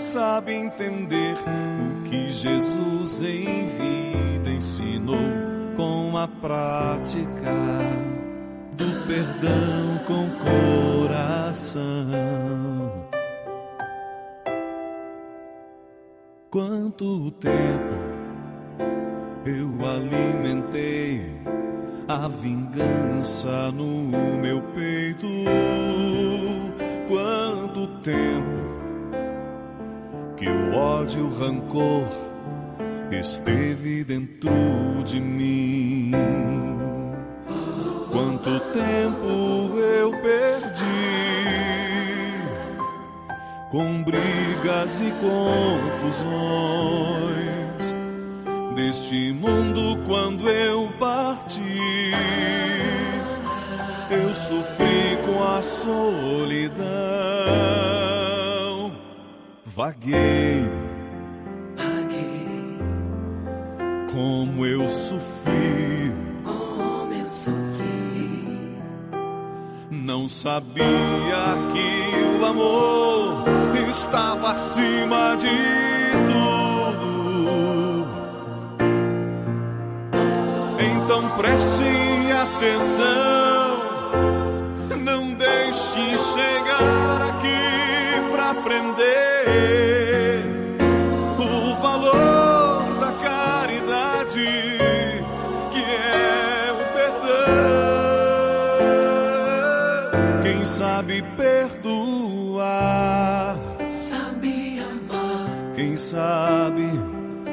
Sabe 0.07 0.53
entender 0.53 1.35
o 1.35 2.03
que 2.03 2.29
Jesus 2.29 3.21
em 3.21 3.67
vida 3.67 4.49
ensinou 4.49 5.17
com 5.75 6.17
a 6.17 6.25
prática 6.25 7.53
do 8.71 8.85
perdão 9.05 9.99
com 10.07 10.29
coração. 11.03 11.83
Quanto 16.49 17.29
tempo 17.31 17.95
eu 19.45 19.73
alimentei 19.85 21.35
a 22.07 22.29
vingança 22.29 23.73
no 23.73 24.37
meu 24.37 24.61
peito? 24.73 25.27
Quanto 27.09 27.87
tempo 27.99 28.56
que 30.47 30.49
o 30.49 30.73
ódio, 30.73 31.25
o 31.25 31.39
rancor 31.39 32.07
esteve 33.11 34.05
dentro 34.05 35.03
de 35.03 35.19
mim. 35.19 36.11
Quanto 38.09 38.59
tempo 38.71 39.77
eu 39.77 40.11
perdi 40.11 40.85
com 43.69 44.01
brigas 44.03 45.01
e 45.01 45.11
confusões 45.19 46.33
deste 48.73 49.33
mundo 49.33 49.99
quando 50.05 50.49
eu 50.49 50.89
parti. 50.97 51.61
Eu 54.09 54.33
sofri 54.33 55.17
com 55.25 55.43
a 55.43 55.61
solidão 55.61 56.87
vaguei, 59.77 60.65
Paguei 61.75 62.79
como 64.11 64.65
eu 64.65 64.89
sofri, 64.89 66.11
como 66.43 67.13
eu 67.13 67.27
sofri. 67.27 68.75
não 69.91 70.27
sabia 70.27 70.83
que 71.71 72.39
o 72.39 72.43
amor 72.43 73.45
estava 73.87 74.53
acima 74.53 75.35
de 75.37 75.47
tudo. 76.25 78.07
Então 80.79 81.29
preste 81.37 81.83
atenção, 82.31 83.83
não 85.05 85.35
deixe 85.35 86.17
chegar 86.17 87.21
aqui 87.29 88.31
pra 88.31 88.49
aprender 88.49 89.36
o 91.39 91.75
valor 91.81 92.99
da 92.99 93.11
caridade 93.13 94.39
que 95.71 95.83
é 95.83 96.71
o 96.73 96.77
perdão. 99.37 100.41
Quem 100.41 100.65
sabe 100.65 101.23
perdoar, 101.37 102.77
Sabe 103.89 104.79
amar, 104.79 105.47
quem 105.75 105.95
sabe 105.97 106.89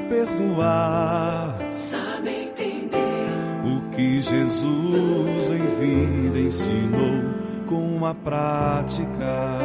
perdoar. 0.08 1.56
sabe 1.70 2.30
entender 2.30 3.28
O 3.64 3.80
que 3.90 4.20
Jesus 4.20 5.50
em 5.50 5.66
vida 5.78 6.38
ensinou 6.38 7.22
com 7.66 8.04
a 8.04 8.14
prática 8.14 9.60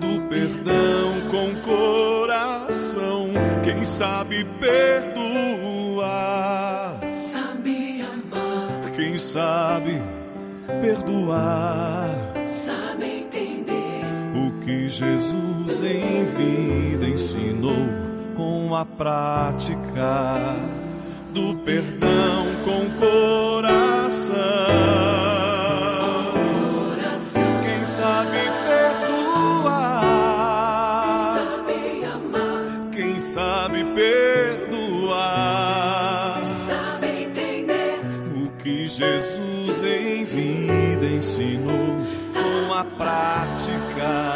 do 0.00 0.20
perdão 0.28 1.28
com 1.30 1.54
coração. 1.62 3.30
Quem 3.64 3.84
sabe 3.84 4.44
perdoar, 4.60 6.02
sabe 7.12 8.02
amar, 8.02 8.90
quem 8.94 9.18
sabe 9.18 10.00
perdoar. 10.80 12.14
sabe 12.46 13.04
entender 13.04 14.04
O 14.34 14.52
que 14.64 14.88
Jesus 14.88 15.82
em 15.82 16.24
vida 16.24 17.06
ensinou 17.06 17.86
com 18.34 18.74
a 18.74 18.84
prática 18.84 20.56
do 21.32 21.54
perdão 21.56 22.46
com 22.64 22.90
coração. 22.98 24.36
Jesus 38.96 39.82
em 39.82 40.24
vida 40.24 41.04
ensinou 41.04 41.98
com 42.32 42.72
a 42.72 42.82
prática 42.82 44.32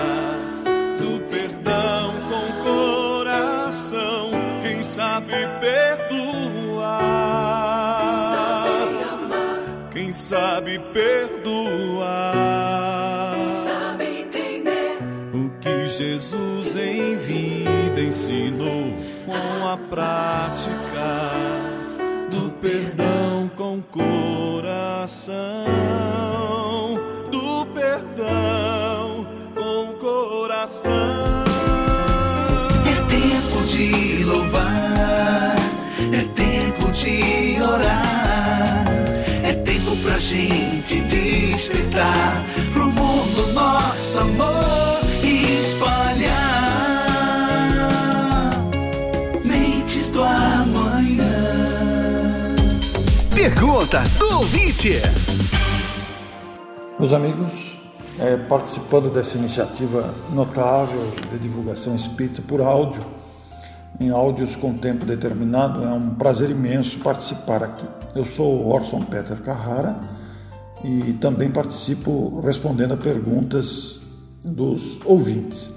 do 0.99 1.19
perdão 1.31 2.13
com 2.29 2.53
coração. 2.63 4.33
Quem 4.63 4.83
sabe 4.83 5.33
perdoar, 5.61 7.01
Sabe 8.07 9.03
amar, 9.11 9.89
quem 9.91 10.13
sabe 10.13 10.79
perdoar, 10.93 12.19
sabe 13.65 14.05
entender. 14.21 14.99
o 15.33 15.49
que 15.59 15.89
Jesus 15.89 16.77
em 16.77 17.17
vida 17.17 17.99
ensinou 17.99 18.93
com 19.25 19.69
a 19.69 19.79
prática 19.89 21.31
do 22.31 22.51
perdão 22.61 23.51
com 23.57 23.81
coração, 23.81 24.30
do 27.33 27.67
perdão 27.75 29.27
com 29.57 29.93
coração. 29.99 30.93
É 32.87 32.95
tempo 33.11 33.65
de 33.65 34.25
louvar, 34.25 35.57
é 36.13 36.23
tempo 36.37 36.93
de 36.93 37.61
orar, 37.61 38.85
é 39.43 39.53
tempo 39.53 39.97
pra 39.97 40.17
gente 40.17 41.01
despertar 41.01 42.45
Pergunta 53.91 54.19
do 54.21 54.37
ouvinte. 54.37 54.91
Meus 56.97 57.13
amigos, 57.13 57.77
é, 58.21 58.37
participando 58.37 59.13
dessa 59.13 59.37
iniciativa 59.37 60.15
notável 60.33 61.11
de 61.33 61.39
divulgação 61.41 61.97
espírita 61.97 62.41
por 62.41 62.61
áudio, 62.61 63.03
em 63.99 64.11
áudios 64.11 64.55
com 64.55 64.75
tempo 64.75 65.05
determinado, 65.05 65.83
é 65.83 65.89
um 65.89 66.11
prazer 66.11 66.51
imenso 66.51 67.01
participar 67.01 67.65
aqui. 67.65 67.85
Eu 68.15 68.25
sou 68.25 68.69
Orson 68.69 69.01
Peter 69.01 69.37
Carrara 69.43 69.99
e 70.85 71.15
também 71.15 71.51
participo 71.51 72.41
respondendo 72.47 72.95
a 72.95 72.97
perguntas 72.97 73.99
dos 74.45 75.01
ouvintes. 75.05 75.69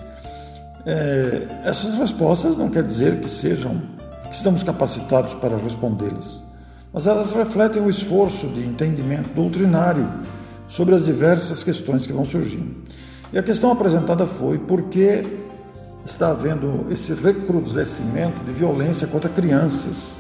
É, 0.86 1.48
essas 1.64 1.96
respostas 1.96 2.58
não 2.58 2.70
quer 2.70 2.84
dizer 2.84 3.22
que 3.22 3.30
sejam 3.30 3.82
que 4.30 4.36
estamos 4.36 4.62
capacitados 4.62 5.34
para 5.34 5.58
respondê-las, 5.58 6.44
mas 6.94 7.08
elas 7.08 7.32
refletem 7.32 7.82
o 7.82 7.90
esforço 7.90 8.48
de 8.48 8.64
entendimento 8.64 9.30
doutrinário 9.34 10.08
sobre 10.68 10.94
as 10.94 11.06
diversas 11.06 11.64
questões 11.64 12.06
que 12.06 12.14
vão 12.14 12.24
surgindo. 12.24 12.84
E 13.34 13.38
a 13.38 13.42
questão 13.42 13.72
apresentada 13.72 14.28
foi 14.28 14.60
por 14.60 14.84
que 14.84 15.24
está 16.06 16.30
havendo 16.30 16.86
esse 16.92 17.14
recrudescimento 17.14 18.44
de 18.44 18.52
violência 18.52 19.08
contra 19.08 19.30
crianças, 19.30 20.14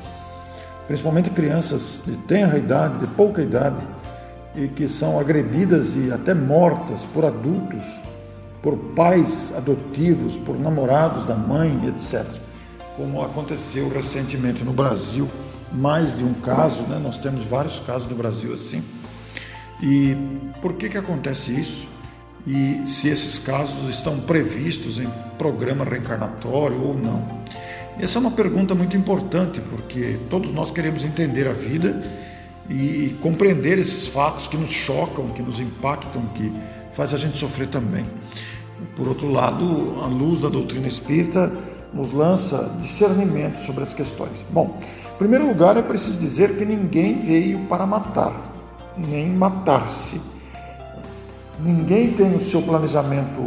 principalmente 0.88 1.30
crianças 1.30 2.02
de 2.06 2.18
tenra 2.18 2.58
idade, 2.58 3.00
de 3.00 3.08
pouca 3.08 3.42
idade, 3.42 3.82
e 4.56 4.68
que 4.68 4.88
são 4.88 5.20
agredidas 5.20 5.96
e 5.96 6.12
até 6.12 6.34
mortas 6.34 7.02
por 7.14 7.26
adultos, 7.26 7.84
por 8.62 8.78
pais 8.96 9.52
adotivos, 9.56 10.38
por 10.38 10.60
namorados 10.60 11.26
da 11.26 11.36
mãe, 11.36 11.88
etc. 11.88 12.26
Como 12.96 13.22
aconteceu 13.22 13.90
recentemente 13.90 14.64
no 14.64 14.72
Brasil, 14.72 15.28
mais 15.74 16.16
de 16.16 16.24
um 16.24 16.34
caso, 16.34 16.84
né? 16.84 17.00
nós 17.02 17.18
temos 17.18 17.44
vários 17.46 17.80
casos 17.80 18.10
no 18.10 18.16
Brasil 18.16 18.54
assim. 18.54 18.84
E 19.82 20.16
por 20.62 20.74
que, 20.74 20.90
que 20.90 20.98
acontece 20.98 21.52
isso? 21.52 21.88
E 22.46 22.82
se 22.86 23.08
esses 23.08 23.40
casos 23.40 23.90
estão 23.90 24.20
previstos 24.20 25.00
em 25.00 25.10
programa 25.38 25.84
reencarnatório 25.84 26.82
ou 26.82 26.94
não? 26.94 27.44
Essa 28.00 28.18
é 28.18 28.22
uma 28.22 28.32
pergunta 28.32 28.74
muito 28.74 28.98
importante, 28.98 29.62
porque 29.62 30.18
todos 30.30 30.52
nós 30.52 30.72
queremos 30.72 31.04
entender 31.04 31.48
a 31.48 31.54
vida 31.54 32.02
e 32.70 33.16
compreender 33.22 33.78
esses 33.78 34.08
fatos 34.08 34.48
que 34.48 34.58
nos 34.58 34.72
chocam, 34.72 35.30
que 35.30 35.42
nos 35.42 35.60
impactam, 35.60 36.22
que 36.34 36.52
faz 36.94 37.14
a 37.14 37.18
gente 37.18 37.38
sofrer 37.38 37.68
também. 37.68 38.06
Por 38.96 39.08
outro 39.08 39.32
lado, 39.32 40.00
a 40.02 40.08
luz 40.08 40.42
da 40.42 40.50
doutrina 40.50 40.88
espírita 40.88 41.52
nos 41.94 42.12
lança 42.12 42.76
discernimento 42.82 43.58
sobre 43.60 43.84
as 43.84 43.94
questões. 43.94 44.46
Bom, 44.50 44.80
primeiro 45.24 45.48
lugar, 45.48 45.78
é 45.78 45.82
preciso 45.82 46.20
dizer 46.20 46.58
que 46.58 46.66
ninguém 46.66 47.18
veio 47.18 47.60
para 47.60 47.88
matar, 47.88 48.34
nem 48.98 49.30
matar-se. 49.30 50.20
Ninguém 51.62 52.12
tem 52.12 52.36
o 52.36 52.42
seu 52.42 52.62
planejamento 52.62 53.42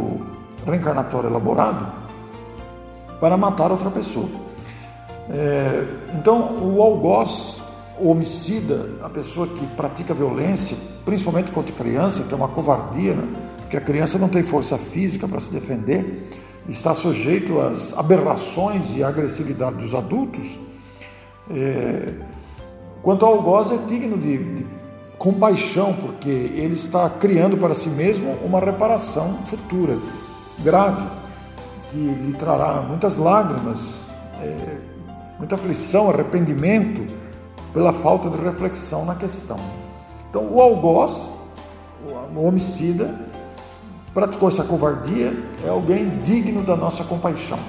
reencarnatório 0.65 1.29
elaborado 1.29 1.85
para 3.19 3.37
matar 3.37 3.71
outra 3.71 3.91
pessoa. 3.91 4.27
É, 5.29 5.85
então, 6.15 6.57
o 6.63 6.81
algoz, 6.81 7.61
o 7.99 8.09
homicida, 8.09 8.89
a 9.03 9.09
pessoa 9.09 9.45
que 9.45 9.63
pratica 9.67 10.15
violência, 10.15 10.75
principalmente 11.05 11.51
contra 11.51 11.75
criança, 11.75 12.23
que 12.23 12.33
é 12.33 12.37
uma 12.37 12.47
covardia, 12.47 13.13
né? 13.13 13.27
porque 13.59 13.77
a 13.77 13.81
criança 13.81 14.17
não 14.17 14.29
tem 14.29 14.41
força 14.41 14.79
física 14.79 15.27
para 15.27 15.39
se 15.39 15.51
defender, 15.51 16.27
está 16.67 16.95
sujeito 16.95 17.59
às 17.59 17.95
aberrações 17.95 18.95
e 18.95 19.03
à 19.03 19.09
agressividade 19.09 19.75
dos 19.75 19.93
adultos. 19.93 20.57
É, 21.49 22.13
quanto 23.01 23.25
ao 23.25 23.33
algoz, 23.33 23.71
é 23.71 23.77
digno 23.77 24.17
de, 24.17 24.37
de 24.55 24.67
compaixão, 25.17 25.93
porque 25.93 26.29
ele 26.29 26.73
está 26.73 27.09
criando 27.09 27.57
para 27.57 27.73
si 27.73 27.89
mesmo 27.89 28.33
uma 28.43 28.59
reparação 28.59 29.39
futura, 29.45 29.97
grave, 30.59 31.07
que 31.89 31.97
lhe 31.97 32.33
trará 32.33 32.81
muitas 32.81 33.17
lágrimas, 33.17 34.05
é, 34.41 34.77
muita 35.37 35.55
aflição, 35.55 36.09
arrependimento 36.09 37.05
pela 37.73 37.93
falta 37.93 38.29
de 38.29 38.37
reflexão 38.37 39.05
na 39.05 39.15
questão. 39.15 39.59
Então, 40.29 40.47
o 40.51 40.61
algoz, 40.61 41.31
o 42.35 42.41
homicida, 42.41 43.19
praticou 44.13 44.49
essa 44.49 44.63
covardia, 44.63 45.33
é 45.63 45.69
alguém 45.69 46.09
digno 46.19 46.63
da 46.63 46.75
nossa 46.75 47.03
compaixão. 47.03 47.59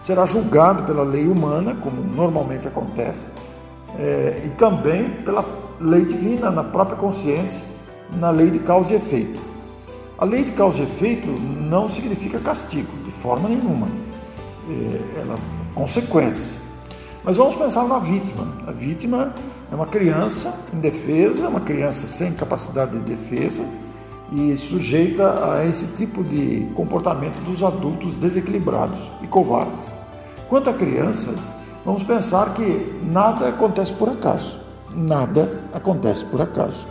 Será 0.00 0.24
julgado 0.24 0.84
pela 0.84 1.02
lei 1.02 1.26
humana, 1.26 1.74
como 1.74 2.02
normalmente 2.02 2.68
acontece, 2.68 3.26
é, 3.98 4.42
e 4.46 4.50
também 4.50 5.10
pela 5.24 5.44
lei 5.80 6.04
divina, 6.04 6.50
na 6.50 6.62
própria 6.62 6.96
consciência, 6.96 7.64
na 8.12 8.30
lei 8.30 8.50
de 8.50 8.60
causa 8.60 8.92
e 8.92 8.96
efeito. 8.96 9.40
A 10.18 10.24
lei 10.24 10.44
de 10.44 10.52
causa 10.52 10.80
e 10.80 10.84
efeito 10.84 11.28
não 11.28 11.88
significa 11.88 12.38
castigo, 12.38 12.90
de 13.04 13.10
forma 13.10 13.48
nenhuma. 13.48 13.88
É, 14.68 15.20
ela 15.20 15.34
é 15.34 15.74
consequência. 15.74 16.56
Mas 17.22 17.36
vamos 17.36 17.56
pensar 17.56 17.84
na 17.84 17.98
vítima. 17.98 18.54
A 18.66 18.70
vítima 18.70 19.34
é 19.70 19.74
uma 19.74 19.86
criança 19.86 20.54
indefesa, 20.72 21.48
uma 21.48 21.60
criança 21.60 22.06
sem 22.06 22.32
capacidade 22.32 22.92
de 22.92 23.00
defesa 23.00 23.64
e 24.32 24.56
sujeita 24.56 25.52
a 25.52 25.64
esse 25.64 25.86
tipo 25.88 26.24
de 26.24 26.68
comportamento 26.74 27.38
dos 27.44 27.62
adultos 27.62 28.14
desequilibrados 28.14 28.98
e 29.22 29.26
covardes. 29.26 29.94
Quanto 30.48 30.70
à 30.70 30.74
criança, 30.74 31.34
vamos 31.84 32.02
pensar 32.02 32.54
que 32.54 33.00
nada 33.02 33.48
acontece 33.48 33.92
por 33.92 34.08
acaso. 34.08 34.58
Nada 34.94 35.60
acontece 35.72 36.24
por 36.24 36.40
acaso. 36.40 36.86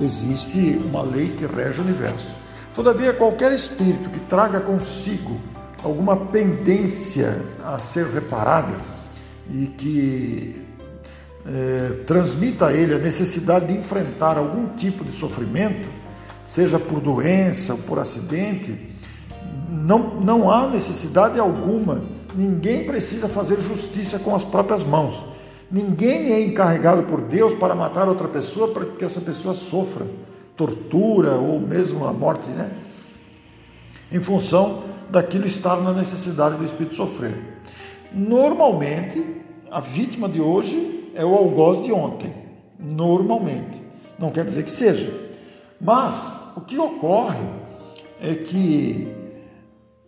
Existe 0.00 0.80
uma 0.84 1.02
lei 1.02 1.28
que 1.28 1.46
rege 1.46 1.80
o 1.80 1.84
universo. 1.84 2.34
Todavia, 2.74 3.12
qualquer 3.12 3.52
espírito 3.52 4.10
que 4.10 4.20
traga 4.20 4.60
consigo 4.60 5.40
alguma 5.82 6.16
pendência 6.16 7.42
a 7.64 7.78
ser 7.78 8.06
reparada 8.06 8.74
e 9.50 9.66
que 9.66 10.66
eh, 11.46 12.02
transmita 12.06 12.66
a 12.66 12.72
ele 12.72 12.94
a 12.94 12.98
necessidade 12.98 13.66
de 13.66 13.76
enfrentar 13.76 14.36
algum 14.36 14.68
tipo 14.76 15.04
de 15.04 15.12
sofrimento, 15.12 15.88
seja 16.48 16.78
por 16.78 16.98
doença 16.98 17.74
ou 17.74 17.78
por 17.80 17.98
acidente, 17.98 18.74
não, 19.68 20.18
não 20.18 20.50
há 20.50 20.66
necessidade 20.66 21.38
alguma. 21.38 22.00
Ninguém 22.34 22.86
precisa 22.86 23.28
fazer 23.28 23.60
justiça 23.60 24.18
com 24.18 24.34
as 24.34 24.44
próprias 24.44 24.82
mãos. 24.82 25.22
Ninguém 25.70 26.32
é 26.32 26.40
encarregado 26.40 27.02
por 27.02 27.20
Deus 27.20 27.54
para 27.54 27.74
matar 27.74 28.08
outra 28.08 28.26
pessoa 28.26 28.68
para 28.68 28.86
que 28.86 29.04
essa 29.04 29.20
pessoa 29.20 29.54
sofra 29.54 30.06
tortura 30.56 31.34
ou 31.34 31.60
mesmo 31.60 32.06
a 32.06 32.12
morte, 32.14 32.48
né? 32.48 32.70
Em 34.10 34.20
função 34.20 34.82
daquilo 35.10 35.46
estar 35.46 35.76
na 35.76 35.92
necessidade 35.92 36.56
do 36.56 36.64
espírito 36.64 36.94
sofrer. 36.94 37.60
Normalmente, 38.10 39.22
a 39.70 39.80
vítima 39.80 40.30
de 40.30 40.40
hoje 40.40 41.10
é 41.14 41.24
o 41.24 41.34
algoz 41.34 41.82
de 41.82 41.92
ontem. 41.92 42.32
Normalmente. 42.78 43.82
Não 44.18 44.30
quer 44.30 44.46
dizer 44.46 44.62
que 44.64 44.70
seja. 44.70 45.12
Mas 45.78 46.37
o 46.58 46.60
que 46.60 46.76
ocorre 46.76 47.38
é 48.20 48.34
que, 48.34 49.14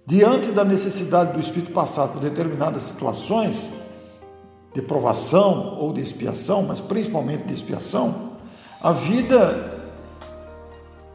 diante 0.05 0.51
da 0.51 0.65
necessidade 0.65 1.33
do 1.33 1.39
espírito 1.39 1.71
passar 1.73 2.09
por 2.09 2.21
determinadas 2.21 2.83
situações, 2.83 3.69
de 4.75 4.83
provação 4.83 5.79
ou 5.79 5.93
de 5.93 6.01
expiação, 6.01 6.63
mas 6.63 6.81
principalmente 6.81 7.45
de 7.45 7.55
expiação, 7.55 8.31
A 8.83 8.93
vida 8.93 9.79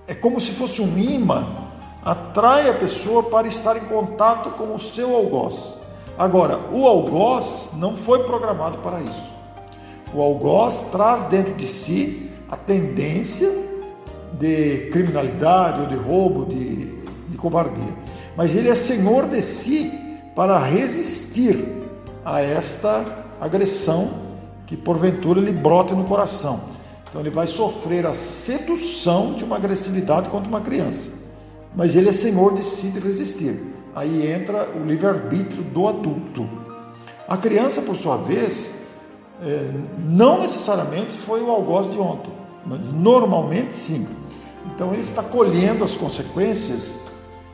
é 0.08 0.14
como 0.14 0.40
se 0.40 0.52
fosse 0.52 0.84
um 0.84 1.00
imã, 1.00 1.48
atrai 2.04 2.70
a 2.70 2.76
pessoa 2.76 3.24
para 3.24 3.48
estar 3.48 3.76
em 3.76 3.86
contato 3.86 4.52
com 4.52 4.76
o 4.76 4.80
seu 4.80 5.16
algoz. 5.16 5.74
Agora, 6.16 6.60
o 6.72 6.86
algoz 6.86 7.72
não 7.74 7.96
foi 7.96 8.24
programado 8.24 8.78
para 8.84 9.02
isso. 9.02 9.34
O 10.14 10.22
algoz 10.22 10.84
traz 10.92 11.24
dentro 11.24 11.56
de 11.56 11.66
si 11.66 12.30
a 12.48 12.56
tendência 12.56 13.52
de 14.40 14.90
criminalidade 14.92 15.82
ou 15.82 15.88
de 15.88 15.96
roubo, 15.96 16.46
de, 16.46 16.96
de 17.30 17.38
covardia. 17.38 17.96
Mas 18.36 18.56
ele 18.56 18.70
é 18.70 18.76
senhor 18.76 19.28
de 19.28 19.42
si 19.42 19.92
para 20.36 20.60
resistir 20.60 21.64
a 22.24 22.42
esta 22.42 23.06
agressão 23.40 24.26
que 24.66 24.76
porventura 24.76 25.40
lhe 25.40 25.52
brota 25.52 25.94
no 25.94 26.04
coração. 26.04 26.60
Então 27.08 27.22
ele 27.22 27.30
vai 27.30 27.48
sofrer 27.48 28.06
a 28.06 28.14
sedução 28.14 29.34
de 29.34 29.44
uma 29.44 29.56
agressividade 29.56 30.30
contra 30.30 30.50
uma 30.50 30.62
criança. 30.62 31.10
Mas 31.76 31.96
ele 31.96 32.10
é 32.10 32.12
senhor 32.12 32.56
de 32.56 32.64
si 32.64 32.88
de 32.88 33.00
resistir. 33.00 33.58
Aí 33.96 34.30
entra 34.30 34.70
o 34.76 34.86
livre-arbítrio 34.86 35.64
do 35.64 35.88
adulto. 35.88 36.50
A 37.28 37.38
criança, 37.38 37.82
por 37.82 37.96
sua 37.96 38.18
vez, 38.18 38.72
é, 39.42 39.72
não 39.98 40.42
necessariamente 40.42 41.14
foi 41.14 41.42
o 41.42 41.50
algoz 41.50 41.90
de 41.90 41.98
ontem, 41.98 42.32
mas 42.66 42.92
normalmente 42.92 43.74
sim. 43.74 44.06
Então 44.74 44.92
ele 44.92 45.02
está 45.02 45.24
colhendo 45.24 45.84
as 45.84 45.96
consequências 45.96 46.98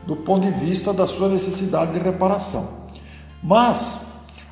do 0.06 0.16
ponto 0.16 0.42
de 0.42 0.50
vista 0.50 0.92
da 0.92 1.06
sua 1.06 1.28
necessidade 1.28 1.92
de 1.92 1.98
reparação. 1.98 2.68
Mas 3.42 3.98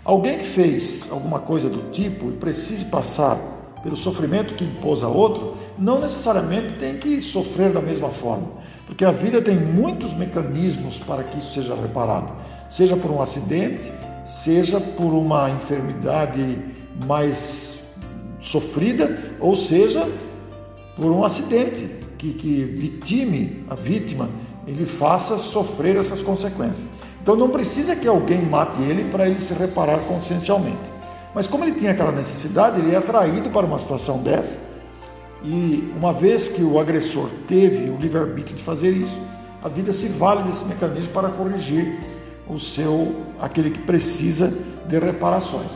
alguém 0.05 0.39
que 0.39 0.45
fez 0.45 1.09
alguma 1.11 1.41
coisa 1.41 1.69
do 1.69 1.91
tipo 1.91 2.29
e 2.29 2.33
precise 2.33 2.85
passar 2.87 3.37
pelo 3.83 3.97
sofrimento 3.97 4.55
que 4.55 4.65
impôs 4.65 5.03
a 5.03 5.09
outro, 5.09 5.57
não 5.79 6.01
necessariamente 6.01 6.75
tem 6.75 6.97
que 6.99 7.21
sofrer 7.23 7.73
da 7.73 7.81
mesma 7.81 8.11
forma, 8.11 8.49
porque 8.87 9.05
a 9.05 9.11
vida 9.11 9.41
tem 9.41 9.57
muitos 9.57 10.13
mecanismos 10.13 10.99
para 10.99 11.25
que 11.25 11.39
isso 11.39 11.55
seja 11.55 11.75
reparado, 11.75 12.31
seja 12.69 12.97
por 12.97 13.11
um 13.11 13.23
acidente, 13.23 13.91
seja 14.23 14.79
por 14.81 15.15
uma 15.15 15.49
enfermidade 15.49 16.59
mais 17.07 17.81
sofrida, 18.39 19.17
ou 19.41 19.57
seja 19.57 20.07
por 20.97 21.11
um 21.11 21.25
acidente 21.25 22.00
que, 22.21 22.35
que 22.35 22.65
vitime 22.65 23.65
a 23.71 23.75
vítima, 23.75 24.29
ele 24.67 24.85
faça 24.85 25.39
sofrer 25.39 25.97
essas 25.97 26.21
consequências. 26.21 26.85
Então 27.23 27.35
não 27.35 27.49
precisa 27.49 27.97
que 27.97 28.07
alguém 28.07 28.43
mate 28.43 28.83
ele 28.83 29.05
para 29.05 29.27
ele 29.27 29.41
se 29.41 29.55
reparar 29.55 30.01
consciencialmente. 30.01 30.93
Mas 31.35 31.47
como 31.47 31.65
ele 31.65 31.73
tinha 31.73 31.93
aquela 31.93 32.13
necessidade, 32.13 32.79
ele 32.79 32.95
é 32.95 32.99
atraído 32.99 33.49
para 33.49 33.65
uma 33.65 33.79
situação 33.79 34.19
dessa. 34.19 34.59
E 35.43 35.91
uma 35.97 36.13
vez 36.13 36.47
que 36.47 36.63
o 36.63 36.79
agressor 36.79 37.31
teve 37.49 37.89
o 37.89 37.97
livre-arbítrio 37.97 38.55
de 38.55 38.63
fazer 38.63 38.93
isso, 38.93 39.19
a 39.63 39.69
vida 39.69 39.91
se 39.91 40.09
vale 40.09 40.43
desse 40.43 40.67
mecanismo 40.67 41.15
para 41.15 41.31
corrigir 41.31 42.01
o 42.47 42.59
seu 42.59 43.17
aquele 43.41 43.71
que 43.71 43.79
precisa 43.79 44.53
de 44.87 44.99
reparações. 44.99 45.71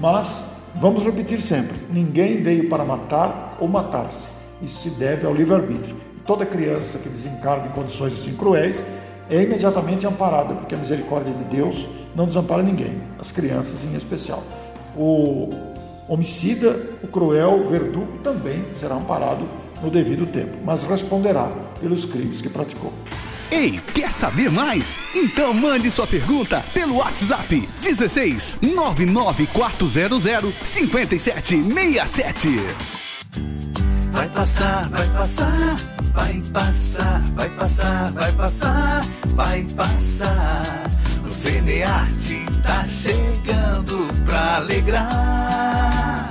Mas 0.00 0.42
vamos 0.74 1.04
repetir 1.04 1.40
sempre: 1.40 1.76
ninguém 1.88 2.42
veio 2.42 2.68
para 2.68 2.84
matar 2.84 3.56
ou 3.60 3.68
matar-se. 3.68 4.33
Isso 4.64 4.82
se 4.82 4.90
deve 4.90 5.26
ao 5.26 5.34
livre-arbítrio. 5.34 5.96
Toda 6.26 6.46
criança 6.46 6.98
que 6.98 7.08
desencarna 7.08 7.66
em 7.66 7.70
condições 7.70 8.14
assim 8.14 8.34
cruéis 8.34 8.84
é 9.28 9.42
imediatamente 9.42 10.06
amparada, 10.06 10.54
porque 10.54 10.74
a 10.74 10.78
misericórdia 10.78 11.34
de 11.34 11.44
Deus 11.44 11.86
não 12.14 12.26
desampara 12.26 12.62
ninguém, 12.62 13.00
as 13.18 13.30
crianças 13.30 13.84
em 13.84 13.94
especial 13.96 14.42
o 14.96 15.50
homicida, 16.08 16.80
o 17.02 17.08
cruel 17.08 17.68
verdugo 17.68 18.18
também 18.22 18.64
será 18.78 18.94
amparado 18.94 19.44
no 19.82 19.90
devido 19.90 20.24
tempo, 20.26 20.56
mas 20.64 20.84
responderá 20.84 21.50
pelos 21.80 22.06
crimes 22.06 22.40
que 22.40 22.48
praticou. 22.48 22.92
Ei, 23.50 23.78
quer 23.94 24.10
saber 24.10 24.50
mais? 24.50 24.98
Então 25.14 25.52
mande 25.52 25.90
sua 25.90 26.06
pergunta 26.06 26.64
pelo 26.72 26.96
WhatsApp 26.96 27.68
16 27.82 28.60
99400 28.62 30.54
5767. 30.64 32.93
Vai 34.14 34.28
passar, 34.28 34.88
vai 34.90 35.08
passar, 35.08 35.76
vai 36.12 36.42
passar, 36.52 37.20
vai 37.34 37.50
passar, 37.50 38.12
vai 38.12 38.32
passar, 38.32 39.04
vai 39.34 39.64
passar. 39.74 40.84
O 41.26 41.28
Cinearte 41.28 42.46
tá 42.62 42.84
chegando 42.86 44.06
pra 44.24 44.56
alegrar. 44.58 46.28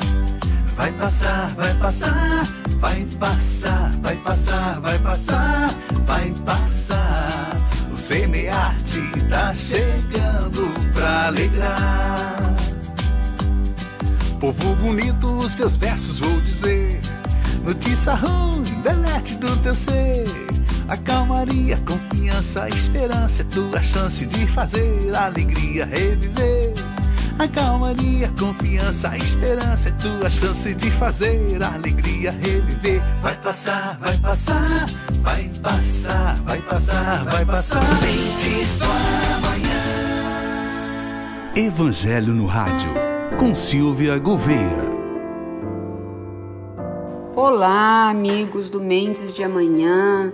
Vai 0.78 0.94
passar, 0.94 1.50
vai 1.56 1.74
passar, 1.74 2.48
vai 2.80 3.06
passar, 3.20 3.92
vai 4.02 4.16
passar, 4.16 4.80
vai 4.80 5.00
passar, 5.00 5.76
vai 6.06 6.34
passar. 6.46 7.50
O 7.92 7.98
Cinearte 7.98 9.02
tá 9.30 9.54
chegando 9.54 10.74
pra 10.94 11.28
alegrar. 11.28 12.56
Povo 14.40 14.74
bonito, 14.76 15.28
os 15.38 15.54
meus 15.56 15.76
versos 15.76 16.20
vou 16.20 16.40
dizer. 16.40 17.02
Notícia 17.64 18.14
ruim, 18.14 18.64
delete 18.84 19.38
do 19.38 19.56
teu 19.58 19.74
ser 19.74 20.26
a 20.88 20.98
calmaria, 20.98 21.78
confiança, 21.78 22.68
esperança 22.70 23.42
é 23.42 23.46
tua 23.46 23.82
chance 23.82 24.26
de 24.26 24.46
fazer 24.48 25.16
a 25.16 25.26
alegria 25.26 25.86
reviver. 25.86 26.74
A 27.40 27.48
calmaria, 27.48 28.30
confiança, 28.38 29.16
esperança 29.18 29.90
é 29.90 29.92
tua 29.94 30.30
chance 30.30 30.74
de 30.76 30.92
fazer 30.92 31.64
a 31.64 31.74
alegria 31.74 32.32
reviver. 32.32 33.02
Vai 33.22 33.36
passar, 33.38 33.98
vai 34.00 34.18
passar, 34.18 34.86
vai 35.22 35.50
passar, 35.64 36.36
vai 36.46 36.60
passar, 36.60 37.24
vai 37.26 37.46
passar. 37.46 37.82
Lentes 38.02 38.78
do 38.78 38.86
amanhã. 38.86 39.84
Evangelho 41.56 42.34
no 42.34 42.46
rádio, 42.46 42.90
com 43.40 43.56
Silvia 43.56 44.20
Gouveia. 44.20 44.93
Olá, 47.36 48.12
amigos 48.12 48.70
do 48.70 48.80
Mentes 48.80 49.34
de 49.34 49.44
Amanhã. 49.44 50.32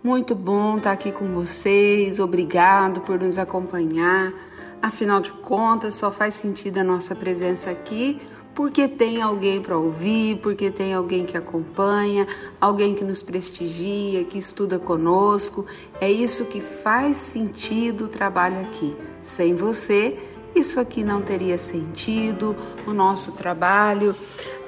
Muito 0.00 0.32
bom 0.32 0.76
estar 0.76 0.92
aqui 0.92 1.10
com 1.10 1.34
vocês. 1.34 2.20
Obrigado 2.20 3.00
por 3.00 3.18
nos 3.18 3.36
acompanhar. 3.36 4.32
Afinal 4.80 5.20
de 5.20 5.32
contas, 5.32 5.96
só 5.96 6.08
faz 6.12 6.34
sentido 6.34 6.78
a 6.78 6.84
nossa 6.84 7.16
presença 7.16 7.68
aqui 7.68 8.20
porque 8.54 8.86
tem 8.86 9.20
alguém 9.20 9.60
para 9.60 9.76
ouvir, 9.76 10.36
porque 10.36 10.70
tem 10.70 10.94
alguém 10.94 11.26
que 11.26 11.36
acompanha, 11.36 12.26
alguém 12.60 12.94
que 12.94 13.02
nos 13.02 13.22
prestigia, 13.22 14.22
que 14.22 14.38
estuda 14.38 14.78
conosco. 14.78 15.66
É 16.00 16.08
isso 16.08 16.44
que 16.44 16.60
faz 16.60 17.16
sentido 17.16 18.04
o 18.04 18.08
trabalho 18.08 18.60
aqui. 18.60 18.96
Sem 19.20 19.56
você, 19.56 20.16
isso 20.54 20.78
aqui 20.78 21.02
não 21.02 21.22
teria 21.22 21.58
sentido, 21.58 22.54
o 22.86 22.92
nosso 22.92 23.32
trabalho, 23.32 24.14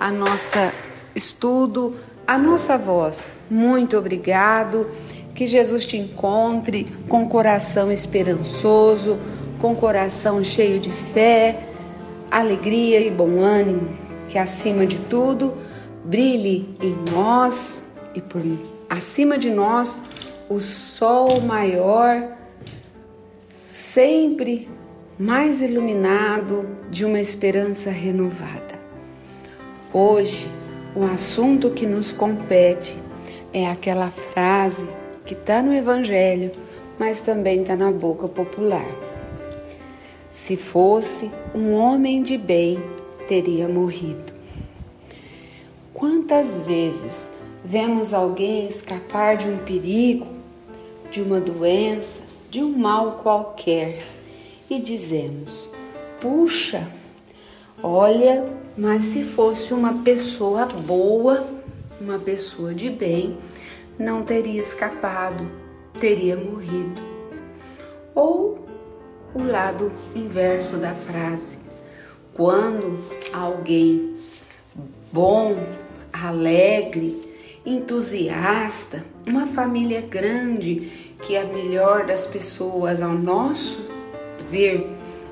a 0.01 0.11
nossa 0.11 0.73
estudo, 1.15 1.97
a 2.27 2.39
nossa 2.39 2.77
voz. 2.79 3.33
Muito 3.51 3.97
obrigado. 3.97 4.89
Que 5.35 5.47
Jesus 5.47 5.87
te 5.87 5.97
encontre 5.97 6.85
com 7.09 7.27
coração 7.27 7.91
esperançoso, 7.91 9.19
com 9.59 9.75
coração 9.75 10.45
cheio 10.45 10.79
de 10.79 10.91
fé, 10.91 11.61
alegria 12.31 13.01
e 13.01 13.11
bom 13.11 13.41
ânimo. 13.41 13.89
Que 14.29 14.39
acima 14.39 14.87
de 14.87 14.99
tudo 14.99 15.55
brilhe 16.05 16.69
em 16.83 16.97
nós 17.11 17.83
e 18.15 18.21
por 18.21 18.43
acima 18.91 19.39
de 19.39 19.49
nós 19.49 19.97
o 20.49 20.61
sol 20.61 21.41
maior, 21.41 22.23
sempre 23.51 24.69
mais 25.19 25.63
iluminado 25.63 26.67
de 26.91 27.05
uma 27.05 27.21
esperança 27.21 27.91
renovada. 27.91 28.81
Hoje, 29.93 30.51
o 30.95 31.05
assunto 31.05 31.71
que 31.71 31.87
nos 31.87 32.13
compete 32.13 32.97
é 33.53 33.67
aquela 33.67 34.11
frase 34.11 34.87
que 35.25 35.35
está 35.35 35.63
no 35.63 35.73
Evangelho, 35.73 36.53
mas 36.99 37.21
também 37.21 37.63
está 37.63 37.75
na 37.75 37.91
boca 37.91 38.29
popular. 38.29 38.87
Se 40.31 40.57
fosse 40.57 41.31
um 41.55 41.73
homem 41.73 42.23
de 42.23 42.37
bem, 42.37 42.83
teria 43.27 43.69
morrido. 43.69 44.33
Quantas 45.95 46.61
vezes 46.61 47.31
vemos 47.65 48.13
alguém 48.13 48.67
escapar 48.67 49.37
de 49.37 49.49
um 49.49 49.59
perigo, 49.59 50.27
de 51.11 51.23
uma 51.23 51.41
doença, 51.41 52.23
de 52.51 52.63
um 52.63 52.77
mal 52.77 53.21
qualquer 53.23 54.03
e 54.69 54.79
dizemos: 54.79 55.71
puxa, 56.21 56.87
olha, 57.83 58.62
mas 58.77 59.05
se 59.05 59.25
fosse 59.25 59.75
uma 59.75 60.03
pessoa 60.03 60.67
boa, 60.67 61.47
uma 62.01 62.19
pessoa 62.19 62.75
de 62.75 62.91
bem, 62.91 63.39
não 63.99 64.23
teria 64.23 64.61
escapado, 64.61 65.47
teria 65.99 66.37
morrido. 66.37 67.03
Ou 68.15 68.67
o 69.35 69.43
lado 69.43 69.93
inverso 70.15 70.77
da 70.77 70.95
frase, 70.95 71.59
quando 72.35 72.99
alguém 73.33 74.17
bom 75.13 75.57
alegre, 76.13 77.31
entusiasta, 77.65 79.05
uma 79.27 79.47
família 79.47 80.01
grande 80.01 81.13
que 81.23 81.37
é 81.37 81.43
a 81.43 81.47
melhor 81.47 82.05
das 82.07 82.27
pessoas 82.27 83.01
ao 83.01 83.13
nosso 83.13 83.81
ver, 84.51 84.87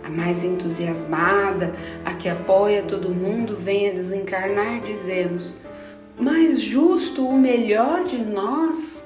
a 0.05 0.11
mais 0.11 0.43
entusiasmada, 0.43 1.75
a 2.05 2.15
que 2.15 2.29
apoia 2.29 2.83
todo 2.83 3.11
mundo, 3.11 3.57
venha 3.57 3.93
desencarnar, 3.93 4.81
dizemos, 4.81 5.55
mas 6.19 6.61
justo 6.61 7.27
o 7.27 7.39
melhor 7.39 8.05
de 8.05 8.19
nós, 8.19 9.03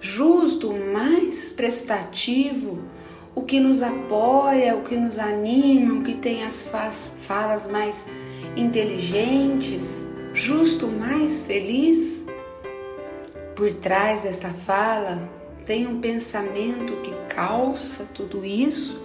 justo 0.00 0.70
o 0.70 0.92
mais 0.92 1.52
prestativo, 1.52 2.78
o 3.34 3.42
que 3.42 3.58
nos 3.58 3.82
apoia, 3.82 4.76
o 4.76 4.82
que 4.82 4.96
nos 4.96 5.18
anima, 5.18 5.94
o 5.94 6.02
que 6.02 6.14
tem 6.14 6.44
as 6.44 6.68
falas 7.26 7.70
mais 7.70 8.06
inteligentes, 8.56 10.06
justo 10.34 10.86
o 10.86 10.92
mais 10.92 11.46
feliz. 11.46 12.24
Por 13.56 13.72
trás 13.74 14.22
desta 14.22 14.50
fala 14.50 15.28
tem 15.66 15.86
um 15.86 16.00
pensamento 16.00 16.96
que 17.02 17.12
calça 17.32 18.04
tudo 18.12 18.44
isso, 18.44 19.00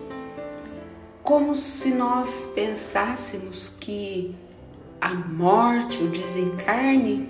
como 1.28 1.58
se 1.58 1.90
nós 1.90 2.50
pensássemos 2.56 3.76
que 3.82 4.34
a 5.02 5.14
morte, 5.14 6.02
o 6.02 6.08
desencarne, 6.08 7.28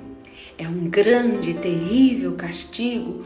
é 0.55 0.67
um 0.67 0.87
grande, 0.87 1.55
terrível 1.55 2.35
castigo 2.35 3.25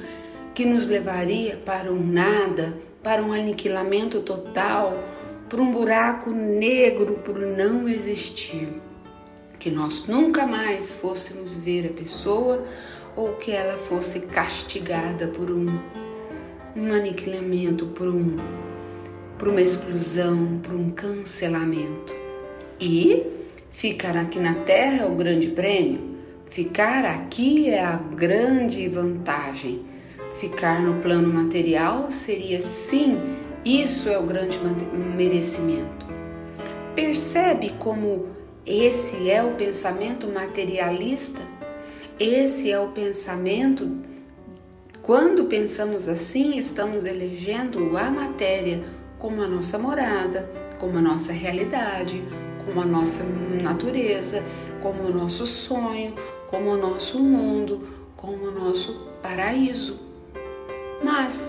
que 0.55 0.63
nos 0.65 0.88
levaria 0.88 1.57
para 1.57 1.91
um 1.91 2.01
nada, 2.01 2.74
para 3.03 3.22
um 3.22 3.34
aniquilamento 3.34 4.22
total, 4.22 4.97
para 5.49 5.61
um 5.61 5.74
buraco 5.74 6.30
negro 6.30 7.15
por 7.15 7.38
não 7.38 7.86
existir. 7.86 8.69
Que 9.59 9.69
nós 9.69 10.07
nunca 10.07 10.47
mais 10.47 10.95
fôssemos 10.95 11.51
ver 11.51 11.88
a 11.88 11.93
pessoa 11.93 12.65
ou 13.17 13.34
que 13.34 13.51
ela 13.51 13.78
fosse 13.78 14.22
castigada 14.22 15.28
por 15.28 15.51
um, 15.51 15.67
um 16.78 16.93
aniquilamento, 16.93 17.88
por, 17.88 18.07
um, 18.07 18.38
por 19.42 19.48
uma 19.48 19.60
exclusão, 19.60 20.60
por 20.62 20.76
um 20.76 20.92
cancelamento. 20.92 22.16
E 22.80 23.24
ficar 23.72 24.16
aqui 24.16 24.38
na 24.38 24.54
Terra 24.54 25.02
é 25.02 25.06
o 25.08 25.16
grande 25.16 25.48
prêmio. 25.48 26.00
Ficar 26.52 27.04
aqui 27.06 27.68
é 27.68 27.84
a 27.84 27.96
grande 27.96 28.88
vantagem. 28.88 29.82
Ficar 30.39 30.80
no 30.80 31.02
plano 31.02 31.34
material 31.34 32.12
seria 32.12 32.62
sim, 32.62 33.18
isso 33.66 34.08
é 34.10 34.20
o 34.20 34.28
grande 34.28 34.60
merecimento. 35.18 36.06
Percebe 36.94 37.74
como 37.80 38.28
esse 38.64 39.28
é 39.28 39.42
o 39.42 39.56
pensamento 39.56 40.28
materialista? 40.28 41.42
Esse 42.20 42.72
é 42.72 42.80
o 42.80 42.89
pensamento. 42.89 43.89
Quando 45.02 45.46
pensamos 45.46 46.08
assim, 46.08 46.60
estamos 46.60 47.04
elegendo 47.06 47.98
a 47.98 48.12
matéria 48.12 49.01
como 49.22 49.43
a 49.43 49.47
nossa 49.47 49.78
morada, 49.78 50.49
como 50.80 50.97
a 50.97 51.01
nossa 51.01 51.32
realidade, 51.32 52.24
como 52.65 52.82
a 52.82 52.86
nossa 52.86 53.24
natureza, 53.24 54.43
como 54.82 55.03
o 55.03 55.13
nosso 55.13 55.45
sonho, 55.45 56.15
como 56.47 56.72
o 56.72 56.78
nosso 56.78 57.19
mundo, 57.19 57.88
como 58.17 58.47
o 58.47 58.51
nosso 58.51 59.11
paraíso. 59.22 59.99
Mas 61.03 61.47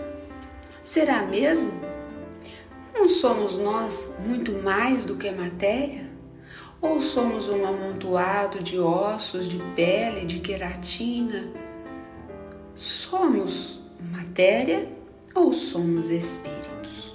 será 0.83 1.23
mesmo? 1.23 1.73
Não 2.95 3.09
somos 3.09 3.57
nós 3.57 4.17
muito 4.19 4.53
mais 4.53 5.05
do 5.05 5.17
que 5.17 5.31
matéria? 5.31 6.05
Ou 6.79 7.01
somos 7.01 7.49
um 7.49 7.65
amontoado 7.65 8.63
de 8.63 8.79
ossos, 8.79 9.49
de 9.49 9.59
pele, 9.75 10.27
de 10.27 10.41
queratina? 10.41 11.51
Somos 12.75 13.81
matéria 14.11 14.91
ou 15.35 15.55
somos 15.55 16.11
espíritos? 16.11 17.12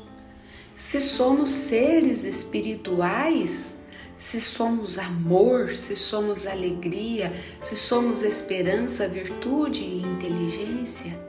Se 0.78 1.02
somos 1.02 1.50
seres 1.50 2.24
espirituais, 2.24 3.80
se 4.16 4.40
somos 4.40 5.00
amor, 5.00 5.76
se 5.76 5.96
somos 5.96 6.46
alegria, 6.46 7.34
se 7.60 7.76
somos 7.76 8.22
esperança, 8.22 9.08
virtude 9.08 9.82
e 9.82 10.04
inteligência, 10.04 11.20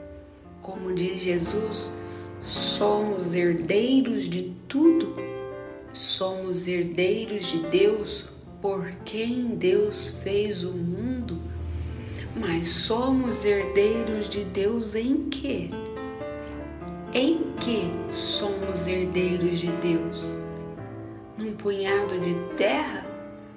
como 0.61 0.93
diz 0.93 1.19
Jesus, 1.19 1.91
somos 2.43 3.33
herdeiros 3.33 4.29
de 4.29 4.53
tudo, 4.67 5.15
somos 5.93 6.67
herdeiros 6.67 7.47
de 7.47 7.57
Deus 7.69 8.25
por 8.61 8.91
quem 9.03 9.55
Deus 9.55 10.13
fez 10.21 10.63
o 10.63 10.73
mundo, 10.73 11.41
mas 12.35 12.67
somos 12.67 13.43
herdeiros 13.43 14.29
de 14.29 14.43
Deus 14.43 14.93
em 14.93 15.27
quê? 15.27 15.71
Em 17.11 17.51
que 17.59 17.98
herdeiros 18.89 19.59
de 19.59 19.67
Deus? 19.73 20.35
num 21.39 21.55
punhado 21.55 22.19
de 22.19 22.35
terra, 22.57 23.05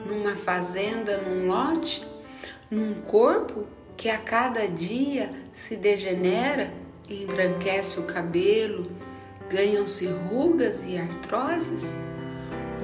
numa 0.06 0.36
fazenda, 0.36 1.18
num 1.18 1.48
lote, 1.48 2.06
num 2.70 2.94
corpo 2.94 3.66
que 3.96 4.08
a 4.08 4.18
cada 4.18 4.68
dia 4.68 5.30
se 5.52 5.74
degenera 5.74 6.72
e 7.10 7.24
embranquece 7.24 7.98
o 7.98 8.04
cabelo, 8.04 8.86
ganham-se 9.50 10.06
rugas 10.06 10.84
e 10.86 10.96
artroses? 10.96 11.98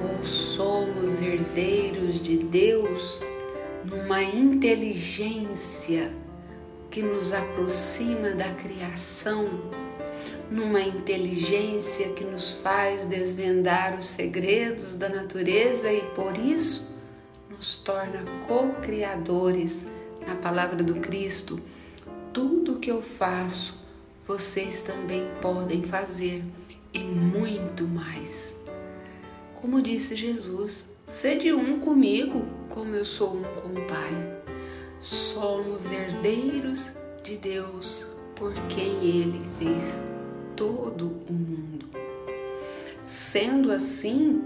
Ou 0.03 0.25
somos 0.25 1.21
herdeiros 1.21 2.21
de 2.21 2.37
Deus 2.37 3.23
numa 3.85 4.21
inteligência 4.21 6.11
que 6.91 7.01
nos 7.01 7.31
aproxima 7.31 8.31
da 8.31 8.49
criação? 8.53 9.47
Numa 10.49 10.81
inteligência 10.81 12.09
que 12.09 12.23
nos 12.23 12.51
faz 12.51 13.05
desvendar 13.05 13.97
os 13.97 14.05
segredos 14.05 14.95
da 14.95 15.07
natureza 15.07 15.91
e 15.91 16.01
por 16.15 16.35
isso 16.37 16.89
nos 17.49 17.77
torna 17.77 18.23
co-criadores 18.47 19.85
na 20.27 20.35
palavra 20.35 20.83
do 20.83 20.95
Cristo. 20.95 21.59
Tudo 22.33 22.79
que 22.79 22.89
eu 22.89 23.01
faço, 23.01 23.75
vocês 24.25 24.81
também 24.81 25.27
podem 25.41 25.83
fazer 25.83 26.43
e 26.93 26.99
muito 26.99 27.83
mais. 27.83 28.55
Como 29.61 29.81
disse 29.81 30.15
Jesus, 30.15 30.95
sede 31.05 31.53
um 31.53 31.79
comigo, 31.79 32.45
como 32.69 32.95
eu 32.95 33.05
sou 33.05 33.35
um 33.35 33.43
com 33.43 33.69
o 33.69 33.85
Pai. 33.85 34.41
Somos 35.01 35.91
herdeiros 35.91 36.93
de 37.23 37.37
Deus 37.37 38.07
por 38.35 38.53
quem 38.67 38.93
Ele 39.03 39.45
fez 39.59 40.18
todo 40.59 41.23
o 41.29 41.33
mundo. 41.33 41.87
Sendo 43.01 43.71
assim, 43.71 44.41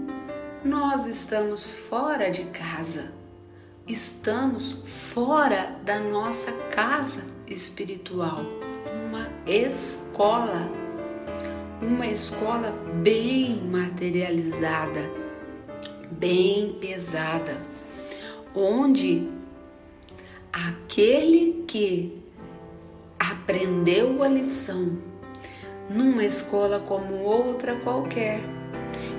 nós 0.64 1.08
estamos 1.08 1.72
fora 1.72 2.30
de 2.30 2.44
casa, 2.44 3.12
estamos 3.84 4.78
fora 5.12 5.76
da 5.84 5.98
nossa 5.98 6.52
casa 6.70 7.24
espiritual, 7.48 8.44
uma 9.08 9.28
escola, 9.44 10.68
uma 11.82 12.06
escola 12.06 12.70
bem 13.02 13.56
materializada, 13.64 15.10
bem 16.12 16.78
pesada, 16.80 17.60
onde 18.54 19.28
aquele 20.52 21.64
que 21.66 22.22
aprendeu 23.18 24.22
a 24.22 24.28
lição 24.28 25.12
numa 25.88 26.24
escola 26.24 26.80
como 26.80 27.22
outra 27.22 27.74
qualquer, 27.76 28.40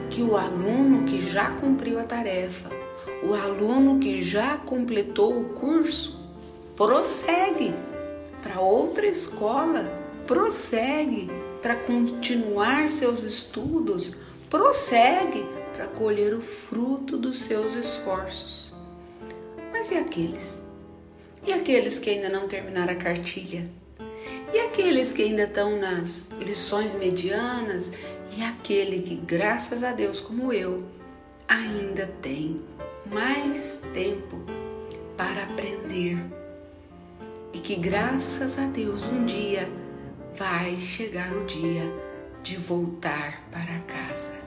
que 0.10 0.22
o 0.22 0.36
aluno 0.36 1.06
que 1.06 1.22
já 1.30 1.52
cumpriu 1.52 2.00
a 2.00 2.04
tarefa, 2.04 2.70
o 3.24 3.34
aluno 3.34 4.00
que 4.00 4.24
já 4.24 4.58
completou 4.58 5.40
o 5.40 5.50
curso, 5.56 6.20
prossegue 6.76 7.74
para 8.42 8.62
outra 8.62 9.06
escola, 9.08 9.84
prossegue 10.28 11.30
para 11.62 11.76
continuar 11.76 12.90
seus 12.90 13.24
estudos, 13.24 14.14
prossegue 14.50 15.46
para 15.76 15.88
colher 15.88 16.34
o 16.34 16.42
fruto 16.42 17.18
dos 17.18 17.40
seus 17.40 17.74
esforços. 17.74 18.74
Mas 19.72 19.92
e 19.92 19.96
aqueles? 19.96 20.62
E 21.46 21.52
aqueles 21.52 22.00
que 22.00 22.10
ainda 22.10 22.30
não 22.30 22.48
terminaram 22.48 22.94
a 22.94 22.96
cartilha? 22.96 23.70
E 24.56 24.60
aqueles 24.62 25.12
que 25.12 25.22
ainda 25.22 25.44
estão 25.44 25.78
nas 25.78 26.30
lições 26.40 26.96
medianas 26.96 27.92
e 28.38 28.42
aquele 28.42 29.02
que, 29.02 29.18
graças 29.18 29.84
a 29.84 29.92
Deus, 29.92 30.22
como 30.22 30.54
eu, 30.54 30.82
ainda 31.46 32.08
tem 32.22 32.62
mais 33.12 33.84
tempo 33.94 34.38
para 35.18 35.44
aprender 35.44 36.18
e 37.52 37.60
que, 37.60 37.76
graças 37.76 38.58
a 38.58 38.66
Deus, 38.68 39.04
um 39.04 39.26
dia 39.26 39.68
vai 40.38 40.80
chegar 40.80 41.34
o 41.34 41.44
dia 41.44 41.84
de 42.42 42.56
voltar 42.56 43.44
para 43.52 43.78
casa. 43.80 44.40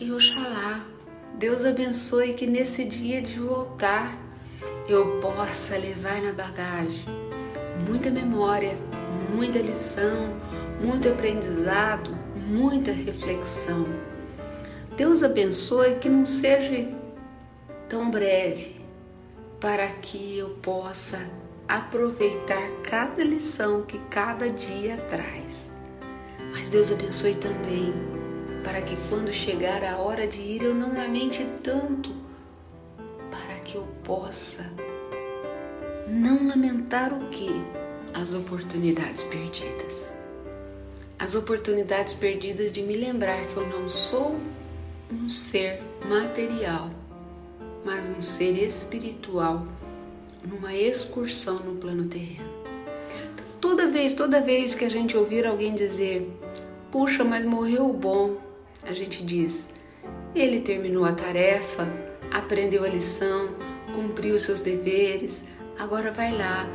E 0.00 0.10
oxalá 0.10 0.86
Deus 1.34 1.66
abençoe 1.66 2.32
que 2.32 2.46
nesse 2.46 2.86
dia 2.86 3.20
de 3.20 3.38
voltar 3.38 4.16
eu 4.88 5.20
possa 5.20 5.76
levar 5.76 6.22
na 6.22 6.32
bagagem 6.32 7.04
muita 7.86 8.10
memória, 8.10 8.74
muita 9.30 9.58
lição, 9.58 10.36
muito 10.80 11.08
aprendizado, 11.08 12.16
muita 12.36 12.92
reflexão. 12.92 13.86
Deus 14.96 15.22
abençoe 15.22 15.96
que 15.96 16.08
não 16.08 16.24
seja 16.24 16.88
tão 17.88 18.10
breve, 18.10 18.80
para 19.60 19.86
que 19.88 20.38
eu 20.38 20.50
possa 20.62 21.18
aproveitar 21.66 22.68
cada 22.88 23.24
lição 23.24 23.82
que 23.82 23.98
cada 24.10 24.48
dia 24.50 24.96
traz. 25.08 25.74
Mas 26.52 26.68
Deus 26.68 26.92
abençoe 26.92 27.34
também, 27.34 27.92
para 28.62 28.80
que 28.82 28.96
quando 29.08 29.32
chegar 29.32 29.82
a 29.82 29.96
hora 29.96 30.26
de 30.26 30.40
ir 30.40 30.62
eu 30.62 30.74
não 30.74 30.94
lamente 30.94 31.44
tanto, 31.62 32.14
para 33.30 33.56
que 33.60 33.76
eu 33.76 33.86
possa 34.04 34.70
não 36.06 36.48
lamentar 36.48 37.12
o 37.12 37.28
que? 37.30 37.50
As 38.14 38.32
oportunidades 38.32 39.24
perdidas. 39.24 40.14
As 41.18 41.34
oportunidades 41.34 42.14
perdidas 42.14 42.70
de 42.70 42.80
me 42.80 42.96
lembrar 42.96 43.44
que 43.46 43.56
eu 43.56 43.66
não 43.66 43.90
sou 43.90 44.38
um 45.12 45.28
ser 45.28 45.82
material, 46.08 46.90
mas 47.84 48.06
um 48.06 48.22
ser 48.22 48.52
espiritual 48.52 49.66
numa 50.46 50.72
excursão 50.72 51.56
no 51.56 51.74
plano 51.74 52.06
terreno. 52.06 52.48
Toda 53.60 53.88
vez, 53.88 54.14
toda 54.14 54.40
vez 54.40 54.76
que 54.76 54.84
a 54.84 54.88
gente 54.88 55.16
ouvir 55.16 55.44
alguém 55.44 55.74
dizer, 55.74 56.30
puxa, 56.92 57.24
mas 57.24 57.44
morreu 57.44 57.90
o 57.90 57.92
bom, 57.92 58.36
a 58.84 58.94
gente 58.94 59.24
diz, 59.24 59.70
ele 60.34 60.60
terminou 60.60 61.04
a 61.04 61.12
tarefa, 61.12 61.88
aprendeu 62.32 62.84
a 62.84 62.88
lição, 62.88 63.48
cumpriu 63.92 64.38
seus 64.38 64.60
deveres, 64.60 65.44
agora 65.78 66.12
vai 66.12 66.30
lá, 66.36 66.68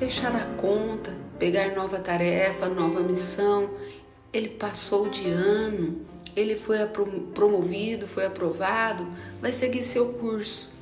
fechar 0.00 0.34
a 0.34 0.46
conta, 0.56 1.12
pegar 1.38 1.74
nova 1.74 1.98
tarefa, 1.98 2.70
nova 2.70 3.00
missão. 3.00 3.68
Ele 4.32 4.48
passou 4.48 5.10
de 5.10 5.28
ano, 5.28 6.00
ele 6.34 6.56
foi 6.56 6.78
promovido, 7.34 8.08
foi 8.08 8.24
aprovado, 8.24 9.06
vai 9.42 9.52
seguir 9.52 9.82
seu 9.82 10.14
curso. 10.14 10.72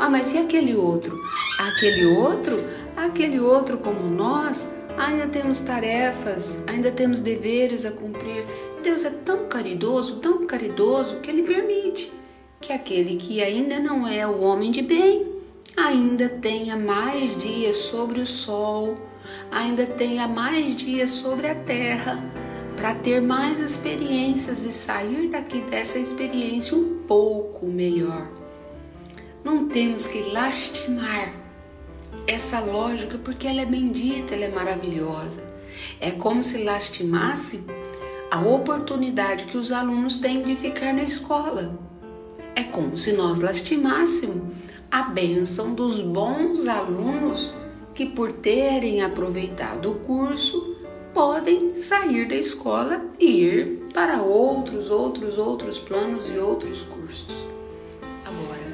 Ah, 0.00 0.10
mas 0.10 0.32
e 0.32 0.38
aquele 0.38 0.74
outro? 0.74 1.16
Aquele 1.60 2.06
outro, 2.06 2.56
aquele 2.96 3.38
outro 3.38 3.78
como 3.78 4.10
nós, 4.10 4.68
ainda 4.98 5.28
temos 5.28 5.60
tarefas, 5.60 6.58
ainda 6.66 6.90
temos 6.90 7.20
deveres 7.20 7.86
a 7.86 7.92
cumprir. 7.92 8.44
Deus 8.82 9.04
é 9.04 9.10
tão 9.10 9.46
caridoso, 9.46 10.16
tão 10.16 10.44
caridoso, 10.44 11.20
que 11.20 11.30
Ele 11.30 11.44
permite 11.44 12.12
que 12.60 12.72
aquele 12.72 13.14
que 13.16 13.40
ainda 13.40 13.78
não 13.78 14.08
é 14.08 14.26
o 14.26 14.40
homem 14.40 14.72
de 14.72 14.82
bem, 14.82 15.35
ainda 15.76 16.28
tenha 16.28 16.76
mais 16.76 17.36
dias 17.36 17.76
sobre 17.76 18.20
o 18.20 18.26
sol, 18.26 18.94
ainda 19.50 19.84
tenha 19.86 20.26
mais 20.26 20.74
dias 20.74 21.10
sobre 21.10 21.48
a 21.48 21.54
terra, 21.54 22.24
para 22.76 22.94
ter 22.94 23.20
mais 23.20 23.58
experiências 23.58 24.64
e 24.64 24.72
sair 24.72 25.28
daqui 25.28 25.60
dessa 25.62 25.98
experiência 25.98 26.76
um 26.76 27.02
pouco 27.06 27.66
melhor. 27.66 28.26
Não 29.44 29.68
temos 29.68 30.08
que 30.08 30.20
lastimar 30.30 31.32
essa 32.26 32.58
lógica 32.60 33.18
porque 33.18 33.46
ela 33.46 33.60
é 33.60 33.66
bendita, 33.66 34.34
ela 34.34 34.46
é 34.46 34.50
maravilhosa. 34.50 35.44
É 36.00 36.10
como 36.10 36.42
se 36.42 36.64
lastimasse 36.64 37.62
a 38.30 38.40
oportunidade 38.40 39.44
que 39.44 39.56
os 39.56 39.70
alunos 39.70 40.18
têm 40.18 40.42
de 40.42 40.56
ficar 40.56 40.92
na 40.92 41.02
escola. 41.02 41.78
É 42.54 42.64
como 42.64 42.96
se 42.96 43.12
nós 43.12 43.38
lastimássemos 43.38 44.42
a 44.90 45.02
bênção 45.02 45.74
dos 45.74 46.00
bons 46.00 46.66
alunos 46.66 47.52
que, 47.94 48.06
por 48.06 48.32
terem 48.32 49.02
aproveitado 49.02 49.90
o 49.90 49.94
curso, 50.00 50.76
podem 51.12 51.74
sair 51.76 52.28
da 52.28 52.34
escola 52.34 53.04
e 53.18 53.40
ir 53.40 53.86
para 53.92 54.22
outros, 54.22 54.90
outros, 54.90 55.38
outros 55.38 55.78
planos 55.78 56.30
e 56.30 56.38
outros 56.38 56.82
cursos. 56.82 57.34
Agora, 58.24 58.72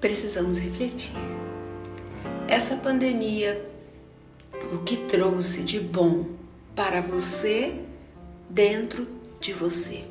precisamos 0.00 0.58
refletir. 0.58 1.16
Essa 2.46 2.76
pandemia, 2.76 3.68
o 4.72 4.78
que 4.78 4.96
trouxe 4.96 5.62
de 5.62 5.80
bom 5.80 6.26
para 6.74 7.00
você 7.00 7.80
dentro 8.48 9.06
de 9.40 9.52
você? 9.52 10.04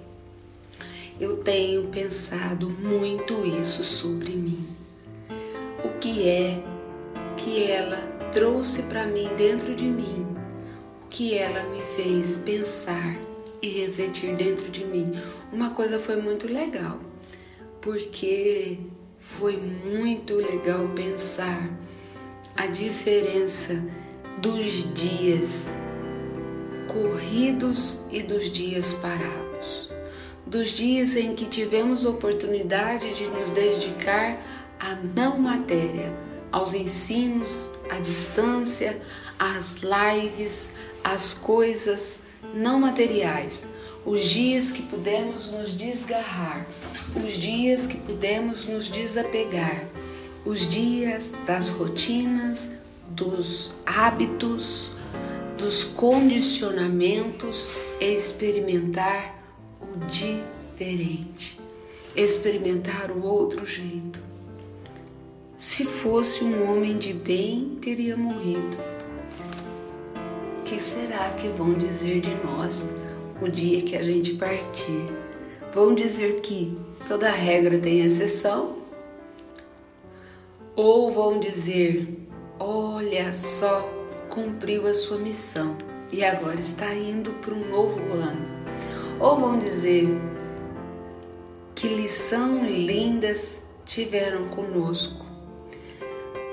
Eu 1.20 1.38
tenho 1.38 1.88
pensado 1.88 2.70
muito 2.70 3.34
isso 3.46 3.84
sobre 3.84 4.32
mim 4.32 4.77
o 5.88 6.00
que 6.00 6.28
é 6.28 6.62
que 7.38 7.64
ela 7.64 7.98
trouxe 8.32 8.84
para 8.84 9.06
mim 9.06 9.30
dentro 9.38 9.74
de 9.74 9.86
mim, 9.86 10.28
o 11.06 11.08
que 11.10 11.38
ela 11.38 11.64
me 11.70 11.82
fez 11.96 12.38
pensar 12.38 13.18
e 13.62 13.70
refletir 13.70 14.36
dentro 14.36 14.70
de 14.70 14.84
mim. 14.84 15.14
Uma 15.52 15.70
coisa 15.70 15.98
foi 15.98 16.18
muito 16.18 16.46
legal, 16.48 17.00
porque 17.82 18.80
foi 19.18 19.56
muito 19.58 20.36
legal 20.36 20.90
pensar 20.90 21.70
a 22.58 22.68
diferença 22.68 23.82
dos 24.40 24.94
dias 24.94 25.72
corridos 26.88 28.02
e 28.12 28.22
dos 28.22 28.50
dias 28.52 28.94
parados. 28.94 29.90
Dos 30.46 30.70
dias 30.70 31.16
em 31.16 31.36
que 31.36 31.46
tivemos 31.46 32.06
oportunidade 32.06 33.14
de 33.14 33.28
nos 33.28 33.52
dedicar 33.52 34.40
a 34.80 34.96
não 35.16 35.40
matéria, 35.40 36.14
aos 36.52 36.74
ensinos 36.74 37.72
à 37.90 38.00
distância, 38.00 39.02
às 39.38 39.78
lives, 39.78 40.74
às 41.04 41.34
coisas 41.34 42.24
não 42.54 42.80
materiais, 42.80 43.68
os 44.06 44.24
dias 44.24 44.72
que 44.72 44.82
pudemos 44.84 45.48
nos 45.48 45.74
desgarrar, 45.74 46.66
os 47.16 47.34
dias 47.34 47.86
que 47.88 47.98
pudemos 47.98 48.66
nos 48.66 48.88
desapegar, 48.88 49.88
os 50.46 50.68
dias 50.68 51.34
das 51.46 51.68
rotinas, 51.70 52.72
dos 53.10 53.72
hábitos, 53.86 54.92
dos 55.58 55.84
condicionamentos, 55.84 57.74
experimentar 58.00 59.36
o 59.82 60.06
diferente, 60.06 61.60
experimentar 62.16 63.12
o 63.12 63.24
outro 63.24 63.66
jeito. 63.66 64.27
Se 65.58 65.86
fosse 65.86 66.44
um 66.44 66.72
homem 66.72 67.00
de 67.00 67.12
bem, 67.14 67.80
teria 67.82 68.16
morrido. 68.16 68.78
Que 70.64 70.80
será 70.80 71.32
que 71.32 71.48
vão 71.48 71.74
dizer 71.74 72.22
de 72.22 72.36
nós 72.46 72.94
o 73.42 73.48
dia 73.48 73.82
que 73.82 73.96
a 73.96 74.04
gente 74.04 74.36
partir? 74.36 75.12
Vão 75.74 75.96
dizer 75.96 76.42
que 76.42 76.78
toda 77.08 77.32
regra 77.32 77.80
tem 77.80 78.02
exceção? 78.02 78.84
Ou 80.76 81.12
vão 81.12 81.40
dizer: 81.40 82.08
olha 82.60 83.34
só, 83.34 83.82
cumpriu 84.30 84.86
a 84.86 84.94
sua 84.94 85.18
missão 85.18 85.76
e 86.14 86.24
agora 86.24 86.62
está 86.62 86.94
indo 86.94 87.32
para 87.42 87.56
um 87.56 87.68
novo 87.72 88.00
ano? 88.14 88.46
Ou 89.20 89.40
vão 89.40 89.58
dizer: 89.58 90.08
que 91.74 91.88
lição 91.88 92.64
lindas 92.64 93.64
tiveram 93.86 94.50
conosco 94.50 95.27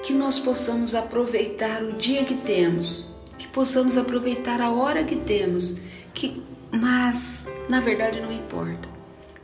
que 0.04 0.12
nós 0.12 0.38
possamos 0.38 0.94
aproveitar 0.94 1.82
o 1.82 1.94
dia 1.94 2.24
que 2.24 2.34
temos, 2.34 3.06
que 3.38 3.48
possamos 3.48 3.96
aproveitar 3.96 4.60
a 4.60 4.70
hora 4.70 5.02
que 5.02 5.16
temos, 5.16 5.76
que 6.12 6.42
mas 6.70 7.48
na 7.70 7.80
verdade 7.80 8.20
não 8.20 8.30
importa 8.30 8.86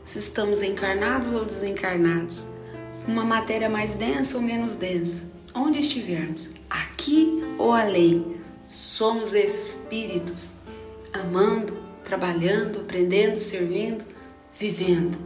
se 0.03 0.19
estamos 0.19 0.61
encarnados 0.61 1.31
ou 1.31 1.43
desencarnados, 1.45 2.45
uma 3.07 3.23
matéria 3.23 3.69
mais 3.69 3.95
densa 3.95 4.37
ou 4.37 4.43
menos 4.43 4.75
densa, 4.75 5.31
onde 5.55 5.79
estivermos, 5.79 6.51
aqui 6.69 7.43
ou 7.57 7.71
além, 7.71 8.35
somos 8.69 9.33
espíritos, 9.33 10.53
amando, 11.11 11.75
trabalhando, 12.03 12.81
aprendendo, 12.81 13.39
servindo, 13.39 14.05
vivendo, 14.59 15.17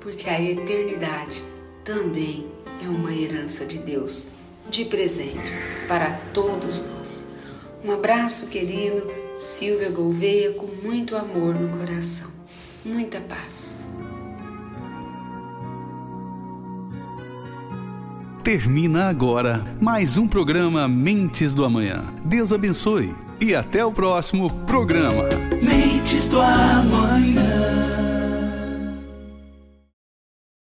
porque 0.00 0.28
a 0.28 0.40
eternidade 0.40 1.44
também 1.84 2.50
é 2.84 2.88
uma 2.88 3.14
herança 3.14 3.64
de 3.64 3.78
Deus 3.78 4.26
de 4.70 4.84
presente 4.84 5.52
para 5.88 6.12
todos 6.32 6.82
nós. 6.88 7.26
Um 7.84 7.92
abraço 7.92 8.46
querido, 8.46 9.10
Silvia 9.34 9.90
Gouveia, 9.90 10.52
com 10.52 10.66
muito 10.82 11.16
amor 11.16 11.54
no 11.54 11.76
coração. 11.76 12.30
Muita 12.84 13.20
paz. 13.20 13.88
Termina 18.44 19.08
agora 19.08 19.64
mais 19.80 20.16
um 20.16 20.26
programa 20.26 20.88
Mentes 20.88 21.52
do 21.52 21.64
Amanhã. 21.64 22.04
Deus 22.24 22.52
abençoe 22.52 23.14
e 23.40 23.54
até 23.54 23.84
o 23.84 23.92
próximo 23.92 24.50
programa. 24.66 25.24
Mentes 25.62 26.28
do 26.28 26.40
Amanhã. 26.40 27.89